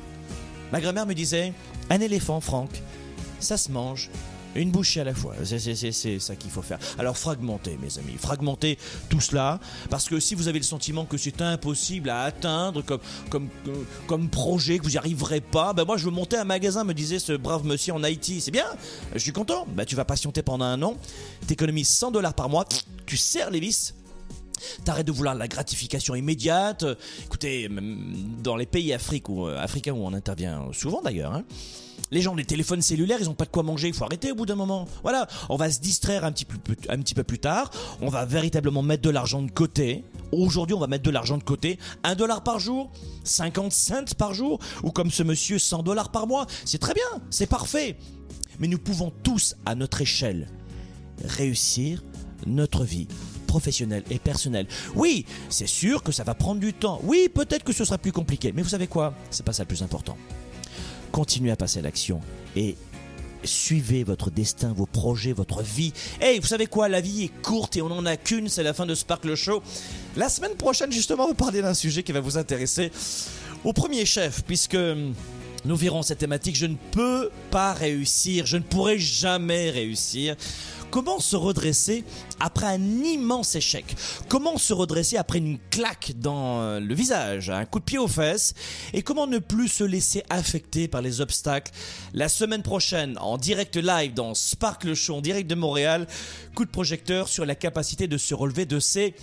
[0.73, 1.53] Ma grand-mère me disait
[1.91, 2.71] un éléphant, Franck,
[3.41, 4.11] ça se mange,
[4.61, 6.79] une bouchée à la fois, c'est ça qu'il faut faire.
[6.99, 8.79] Alors fragmentez, mes amis, fragmentez
[9.09, 12.83] tout cela, parce que si vous avez le sentiment que c'est impossible à atteindre
[14.07, 16.95] comme projet, que vous n'y arriverez pas, ben moi je veux monter un magasin, me
[16.95, 18.41] disait ce brave monsieur en Haïti.
[18.41, 18.67] C'est bien,
[19.15, 19.67] je suis content.
[19.75, 20.97] Ben tu vas patienter pendant un an,
[21.47, 22.65] t'économises 100 dollars par mois,
[23.07, 23.95] tu serres les vis,
[24.85, 26.85] T'arrêtes de vouloir la gratification immédiate.
[27.25, 27.69] Écoutez,
[28.43, 31.45] dans les pays euh, africains où on intervient souvent d'ailleurs, hein,
[32.11, 33.89] les gens, les téléphones cellulaires, ils n'ont pas de quoi manger.
[33.89, 34.87] Il faut arrêter au bout d'un moment.
[35.03, 37.71] Voilà, on va se distraire un petit, peu, plus tard.
[38.01, 40.05] On va véritablement mettre de l'argent de côté.
[40.33, 41.79] Aujourd'hui, on va mettre de l'argent de côté.
[42.05, 42.91] Un dollar par jour,
[43.25, 46.47] 50 cents par jour, ou comme ce monsieur, 100 dollars par mois.
[46.65, 47.97] C'est très bien, c'est parfait.
[48.59, 50.49] Mais nous pouvons tous, à notre échelle,
[51.25, 52.03] réussir
[52.47, 53.09] notre vie
[53.47, 54.67] professionnelle et personnelle.
[54.95, 57.01] Oui, c'est sûr que ça va prendre du temps.
[57.05, 58.53] Oui, peut-être que ce sera plus compliqué.
[58.53, 59.15] Mais vous savez quoi?
[59.31, 60.17] C'est pas ça le plus important
[61.13, 62.21] continuez à passer à l'action
[62.57, 62.77] et
[63.45, 65.93] suivez votre destin, vos projets, votre vie.
[66.21, 66.89] Hey, vous savez quoi?
[66.89, 69.63] La vie est courte et on n'en a qu'une, c'est la fin de Sparkle Show.
[70.17, 72.91] La semaine prochaine, justement, on va parler d'un sujet qui va vous intéresser
[73.65, 74.77] au premier chef, puisque
[75.69, 76.57] Nous verrons cette thématique.
[76.57, 80.35] Je ne peux pas réussir, je ne pourrai jamais réussir.
[80.91, 82.05] Comment se redresser
[82.41, 83.85] après un immense échec?
[84.29, 88.09] Comment se redresser après une claque dans euh, le visage, un coup de pied aux
[88.09, 88.55] fesses?
[88.95, 91.71] Et comment ne plus se laisser affecter par les obstacles?
[92.15, 96.07] La semaine prochaine, en direct live dans Sparkle Show, en direct de Montréal,
[96.55, 99.15] coup de projecteur sur la capacité de se relever de ces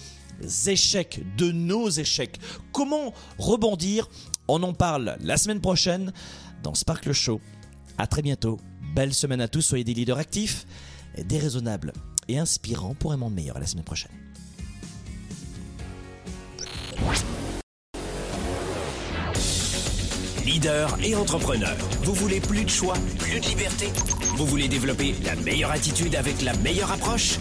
[0.68, 2.38] échecs, de nos échecs.
[2.72, 4.08] Comment rebondir
[4.48, 6.14] On en parle la semaine prochaine
[6.62, 7.41] dans Sparkle Show.
[7.98, 8.60] À très bientôt.
[8.96, 9.62] Belle semaine à tous.
[9.62, 10.66] Soyez des leaders actifs,
[11.18, 11.93] déraisonnables
[12.28, 13.58] et inspirants pour un monde meilleur.
[13.58, 14.12] À la semaine prochaine.
[20.46, 23.88] Leader et entrepreneur, vous voulez plus de choix, plus de liberté?
[24.38, 27.39] Vous voulez développer la meilleure attitude avec la meilleure approche?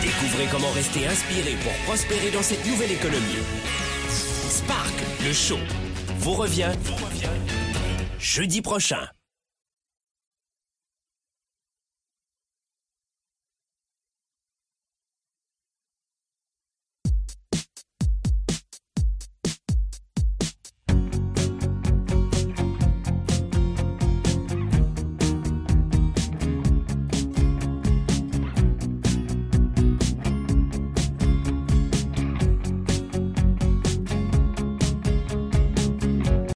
[0.00, 3.36] Découvrez comment rester inspiré pour prospérer dans cette nouvelle économie.
[4.50, 4.92] Spark,
[5.24, 5.58] le show,
[6.18, 6.72] vous revient,
[8.18, 9.06] jeudi prochain.